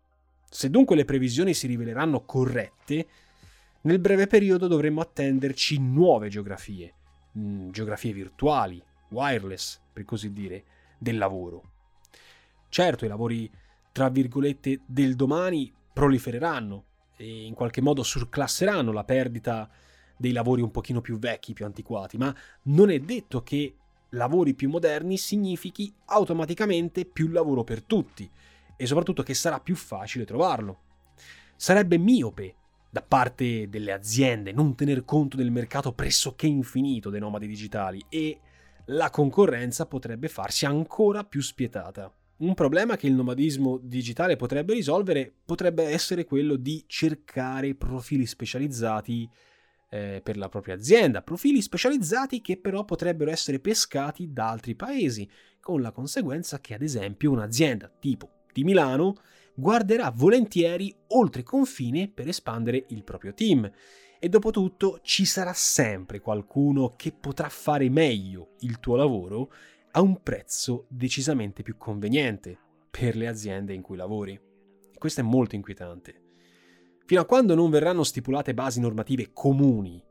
Se 0.50 0.72
dunque 0.72 0.96
le 0.96 1.06
previsioni 1.06 1.54
si 1.54 1.68
riveleranno 1.68 2.26
corrette, 2.26 3.08
nel 3.82 4.00
breve 4.00 4.26
periodo 4.26 4.66
dovremmo 4.66 5.02
attenderci 5.02 5.78
nuove 5.78 6.30
geografie, 6.30 6.92
mm, 7.38 7.70
geografie 7.70 8.14
virtuali, 8.14 8.84
wireless 9.10 9.80
per 9.94 10.06
così 10.06 10.34
dire, 10.34 10.64
del 10.98 11.20
lavoro. 11.20 11.74
Certo, 12.68 13.06
i 13.06 13.08
lavori 13.08 13.48
tra 13.92 14.10
virgolette 14.10 14.82
del 14.88 15.16
domani 15.16 15.72
prolifereranno 16.00 16.86
e 17.18 17.44
in 17.44 17.54
qualche 17.54 17.82
modo 17.82 18.04
surclasseranno 18.04 18.94
la 18.94 19.04
perdita 19.04 19.70
dei 20.16 20.32
lavori 20.32 20.62
un 20.62 20.72
pochino 20.72 21.02
più 21.02 21.20
vecchi, 21.20 21.52
più 21.52 21.66
antiquati, 21.66 22.16
ma 22.18 22.34
non 22.64 22.90
è 22.90 23.00
detto 23.00 23.44
che 23.44 23.76
lavori 24.12 24.54
più 24.54 24.70
moderni 24.70 25.18
significhi 25.18 25.94
automaticamente 26.06 27.04
più 27.04 27.28
lavoro 27.28 27.66
per 27.66 27.84
tutti 27.84 28.30
e 28.78 28.86
soprattutto 28.86 29.24
che 29.24 29.34
sarà 29.34 29.60
più 29.60 29.76
facile 29.76 30.24
trovarlo. 30.24 30.84
Sarebbe 31.58 31.98
miope 31.98 32.56
da 32.90 33.02
parte 33.02 33.68
delle 33.68 33.92
aziende 33.92 34.54
non 34.54 34.76
tener 34.76 35.04
conto 35.04 35.36
del 35.36 35.52
mercato 35.52 35.92
pressoché 35.92 36.48
infinito 36.48 37.10
dei 37.10 37.20
nomadi 37.20 37.46
digitali 37.46 38.06
e 38.08 38.40
la 38.86 39.10
concorrenza 39.10 39.86
potrebbe 39.86 40.30
farsi 40.30 40.66
ancora 40.66 41.26
più 41.26 41.42
spietata. 41.42 42.10
Un 42.40 42.54
problema 42.54 42.96
che 42.96 43.08
il 43.08 43.16
nomadismo 43.16 43.78
digitale 43.82 44.38
potrebbe 44.38 44.74
risolvere 44.74 45.30
potrebbe 45.44 45.84
essere 45.84 46.24
quello 46.24 46.56
di 46.56 46.86
cercare 46.88 47.76
profili 47.76 48.26
specializzati 48.26 49.30
eh, 49.90 50.22
per 50.24 50.38
la 50.38 50.48
propria 50.48 50.76
azienda, 50.76 51.22
profili 51.22 51.62
specializzati 51.62 52.40
che 52.40 52.56
però 52.56 52.86
potrebbero 52.86 53.30
essere 53.30 53.60
pescati 53.60 54.32
da 54.32 54.50
altri 54.52 54.76
paesi, 54.76 55.30
con 55.60 55.82
la 55.82 55.92
conseguenza 55.92 56.62
che 56.62 56.74
ad 56.74 56.82
esempio 56.82 57.32
un'azienda 57.32 57.92
tipo 58.00 58.46
di 58.54 58.64
Milano 58.64 59.16
guarderà 59.54 60.10
volentieri 60.10 60.96
oltre 61.08 61.44
confine 61.44 62.08
per 62.08 62.30
espandere 62.30 62.86
il 62.90 63.04
proprio 63.04 63.34
team. 63.34 63.70
E 64.18 64.30
dopo 64.30 64.52
tutto 64.52 65.00
ci 65.02 65.26
sarà 65.26 65.52
sempre 65.52 66.22
qualcuno 66.22 66.94
che 66.96 67.12
potrà 67.12 67.50
fare 67.50 67.90
meglio 67.90 68.52
il 68.60 68.80
tuo 68.80 68.96
lavoro 68.96 69.52
a 70.00 70.02
un 70.02 70.24
prezzo 70.24 70.86
decisamente 70.88 71.62
più 71.62 71.76
conveniente 71.76 72.58
per 72.90 73.18
le 73.18 73.28
aziende 73.28 73.74
in 73.74 73.82
cui 73.82 73.98
lavori. 73.98 74.32
E 74.32 74.98
questo 74.98 75.20
è 75.20 75.24
molto 75.24 75.56
inquietante. 75.56 76.22
Fino 77.06 77.20
a 77.20 77.26
quando 77.26 77.54
non 77.54 77.70
verranno 77.70 78.04
stipulate 78.04 78.54
basi 78.54 78.80
normative 78.80 79.32
comuni 79.34 80.02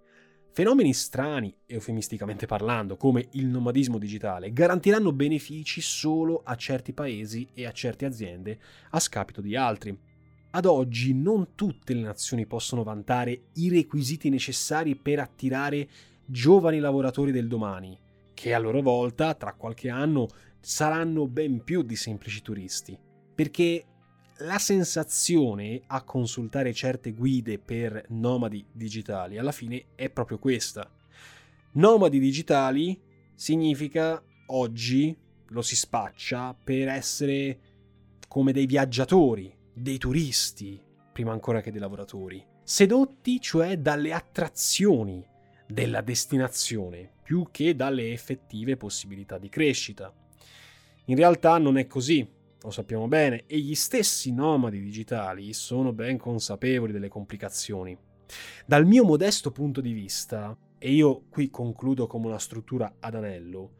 Fenomeni 0.50 0.92
strani, 0.92 1.54
eufemisticamente 1.66 2.46
parlando, 2.46 2.96
come 2.96 3.28
il 3.32 3.46
nomadismo 3.46 3.96
digitale, 3.96 4.52
garantiranno 4.52 5.12
benefici 5.12 5.80
solo 5.80 6.42
a 6.44 6.56
certi 6.56 6.92
paesi 6.92 7.48
e 7.54 7.64
a 7.64 7.70
certe 7.70 8.06
aziende 8.06 8.58
a 8.90 8.98
scapito 8.98 9.40
di 9.40 9.54
altri. 9.54 9.96
Ad 10.50 10.66
oggi 10.66 11.14
non 11.14 11.54
tutte 11.54 11.94
le 11.94 12.00
nazioni 12.00 12.44
possono 12.44 12.82
vantare 12.82 13.50
i 13.54 13.68
requisiti 13.68 14.30
necessari 14.30 14.96
per 14.96 15.20
attirare 15.20 15.88
giovani 16.26 16.80
lavoratori 16.80 17.30
del 17.30 17.46
domani, 17.46 17.96
che 18.38 18.54
a 18.54 18.58
loro 18.60 18.80
volta, 18.82 19.34
tra 19.34 19.52
qualche 19.54 19.90
anno, 19.90 20.28
saranno 20.60 21.26
ben 21.26 21.64
più 21.64 21.82
di 21.82 21.96
semplici 21.96 22.40
turisti, 22.40 22.96
perché 23.34 23.84
la 24.42 24.58
sensazione 24.58 25.82
a 25.88 26.04
consultare 26.04 26.72
certe 26.72 27.14
guide 27.14 27.58
per 27.58 28.04
nomadi 28.10 28.64
digitali 28.70 29.38
alla 29.38 29.50
fine 29.50 29.86
è 29.96 30.08
proprio 30.08 30.38
questa. 30.38 30.88
Nomadi 31.72 32.20
digitali 32.20 33.00
significa 33.34 34.22
oggi 34.46 35.16
lo 35.48 35.62
si 35.62 35.74
spaccia 35.74 36.54
per 36.54 36.86
essere 36.86 37.58
come 38.28 38.52
dei 38.52 38.66
viaggiatori, 38.66 39.52
dei 39.74 39.98
turisti, 39.98 40.80
prima 41.12 41.32
ancora 41.32 41.60
che 41.60 41.72
dei 41.72 41.80
lavoratori, 41.80 42.44
sedotti 42.62 43.40
cioè 43.40 43.78
dalle 43.78 44.12
attrazioni 44.12 45.26
della 45.66 46.02
destinazione 46.02 47.16
più 47.28 47.48
che 47.50 47.76
dalle 47.76 48.10
effettive 48.10 48.78
possibilità 48.78 49.36
di 49.36 49.50
crescita. 49.50 50.10
In 51.04 51.16
realtà 51.16 51.58
non 51.58 51.76
è 51.76 51.86
così 51.86 52.26
lo 52.62 52.70
sappiamo 52.70 53.06
bene, 53.06 53.44
e 53.46 53.58
gli 53.58 53.74
stessi 53.74 54.32
nomadi 54.32 54.80
digitali 54.80 55.52
sono 55.52 55.92
ben 55.92 56.16
consapevoli 56.16 56.90
delle 56.90 57.08
complicazioni. 57.08 57.94
Dal 58.64 58.86
mio 58.86 59.04
modesto 59.04 59.52
punto 59.52 59.82
di 59.82 59.92
vista, 59.92 60.56
e 60.78 60.90
io 60.90 61.24
qui 61.28 61.50
concludo 61.50 62.06
come 62.06 62.28
una 62.28 62.38
struttura 62.38 62.96
ad 62.98 63.14
anello, 63.14 63.72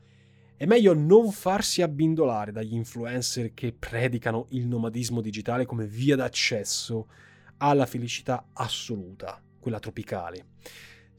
è 0.57 0.67
meglio 0.67 0.93
non 0.93 1.33
farsi 1.33 1.81
abbindolare 1.81 2.53
dagli 2.53 2.75
influencer 2.75 3.55
che 3.55 3.73
predicano 3.73 4.47
il 4.51 4.67
nomadismo 4.67 5.23
digitale 5.23 5.65
come 5.65 5.87
via 5.87 6.17
d'accesso 6.17 7.09
alla 7.57 7.87
felicità 7.87 8.51
assoluta, 8.53 9.43
quella 9.59 9.81
tropicale. 9.81 10.49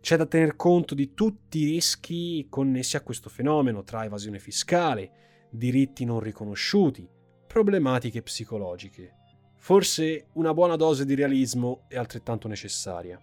C'è 0.01 0.15
da 0.15 0.25
tener 0.25 0.55
conto 0.55 0.95
di 0.95 1.13
tutti 1.13 1.59
i 1.59 1.65
rischi 1.65 2.47
connessi 2.49 2.95
a 2.95 3.01
questo 3.01 3.29
fenomeno, 3.29 3.83
tra 3.83 4.05
evasione 4.05 4.39
fiscale, 4.39 5.47
diritti 5.49 6.05
non 6.05 6.19
riconosciuti, 6.19 7.07
problematiche 7.45 8.21
psicologiche. 8.21 9.13
Forse 9.57 10.27
una 10.33 10.53
buona 10.53 10.77
dose 10.77 11.05
di 11.05 11.15
realismo 11.15 11.83
è 11.87 11.97
altrettanto 11.97 12.47
necessaria. 12.47 13.21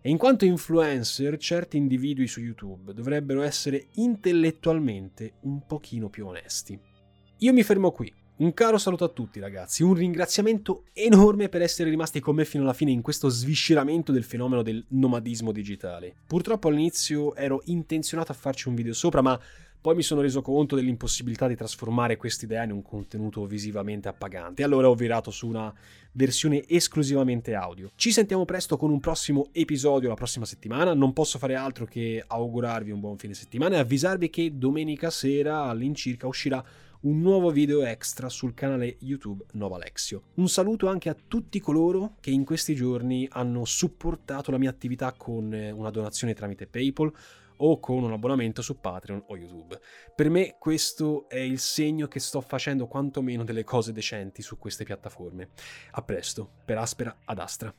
E 0.00 0.10
in 0.10 0.16
quanto 0.16 0.44
influencer, 0.44 1.36
certi 1.38 1.76
individui 1.76 2.26
su 2.26 2.40
YouTube 2.40 2.92
dovrebbero 2.92 3.42
essere 3.42 3.88
intellettualmente 3.94 5.34
un 5.42 5.64
pochino 5.64 6.08
più 6.08 6.26
onesti. 6.26 6.78
Io 7.38 7.52
mi 7.52 7.62
fermo 7.62 7.92
qui. 7.92 8.12
Un 8.40 8.54
caro 8.54 8.78
saluto 8.78 9.02
a 9.02 9.08
tutti 9.08 9.40
ragazzi, 9.40 9.82
un 9.82 9.94
ringraziamento 9.94 10.84
enorme 10.92 11.48
per 11.48 11.60
essere 11.60 11.90
rimasti 11.90 12.20
con 12.20 12.36
me 12.36 12.44
fino 12.44 12.62
alla 12.62 12.72
fine 12.72 12.92
in 12.92 13.02
questo 13.02 13.28
svisceramento 13.28 14.12
del 14.12 14.22
fenomeno 14.22 14.62
del 14.62 14.84
nomadismo 14.90 15.50
digitale. 15.50 16.14
Purtroppo 16.24 16.68
all'inizio 16.68 17.34
ero 17.34 17.62
intenzionato 17.64 18.30
a 18.30 18.36
farci 18.36 18.68
un 18.68 18.76
video 18.76 18.92
sopra, 18.94 19.22
ma 19.22 19.40
Poi 19.80 19.94
mi 19.94 20.02
sono 20.02 20.22
reso 20.22 20.42
conto 20.42 20.74
dell'impossibilità 20.74 21.46
di 21.46 21.54
trasformare 21.54 22.16
questa 22.16 22.44
idea 22.44 22.64
in 22.64 22.72
un 22.72 22.82
contenuto 22.82 23.46
visivamente 23.46 24.08
appagante, 24.08 24.64
allora 24.64 24.88
ho 24.90 24.94
virato 24.96 25.30
su 25.30 25.46
una 25.46 25.72
versione 26.12 26.66
esclusivamente 26.66 27.54
audio. 27.54 27.92
Ci 27.94 28.10
sentiamo 28.10 28.44
presto 28.44 28.76
con 28.76 28.90
un 28.90 28.98
prossimo 28.98 29.50
episodio 29.52 30.08
la 30.08 30.16
prossima 30.16 30.44
settimana, 30.44 30.94
non 30.94 31.12
posso 31.12 31.38
fare 31.38 31.54
altro 31.54 31.84
che 31.84 32.24
augurarvi 32.26 32.90
un 32.90 32.98
buon 32.98 33.18
fine 33.18 33.34
settimana 33.34 33.76
e 33.76 33.78
avvisarvi 33.78 34.28
che 34.30 34.58
domenica 34.58 35.10
sera 35.10 35.62
all'incirca 35.62 36.26
uscirà 36.26 36.62
un 37.00 37.20
nuovo 37.20 37.50
video 37.50 37.84
extra 37.84 38.28
sul 38.28 38.54
canale 38.54 38.96
YouTube 39.00 39.44
Nova 39.52 39.76
Alexio. 39.76 40.24
Un 40.34 40.48
saluto 40.48 40.88
anche 40.88 41.08
a 41.08 41.16
tutti 41.26 41.60
coloro 41.60 42.16
che 42.20 42.30
in 42.30 42.44
questi 42.44 42.74
giorni 42.74 43.28
hanno 43.30 43.64
supportato 43.64 44.50
la 44.50 44.58
mia 44.58 44.70
attività 44.70 45.12
con 45.12 45.52
eh, 45.54 45.70
una 45.70 45.90
donazione 45.90 46.34
tramite 46.34 46.66
PayPal 46.66 47.12
o 47.60 47.78
con 47.80 48.02
un 48.02 48.12
abbonamento 48.12 48.62
su 48.62 48.80
Patreon 48.80 49.24
o 49.26 49.36
YouTube. 49.36 49.78
Per 50.14 50.30
me 50.30 50.56
questo 50.58 51.28
è 51.28 51.38
il 51.38 51.58
segno 51.58 52.06
che 52.08 52.20
sto 52.20 52.40
facendo 52.40 52.86
quantomeno 52.86 53.44
delle 53.44 53.64
cose 53.64 53.92
decenti 53.92 54.42
su 54.42 54.58
queste 54.58 54.84
piattaforme. 54.84 55.50
A 55.92 56.02
presto, 56.02 56.48
per 56.64 56.78
Aspera 56.78 57.16
ad 57.24 57.38
Astra. 57.38 57.74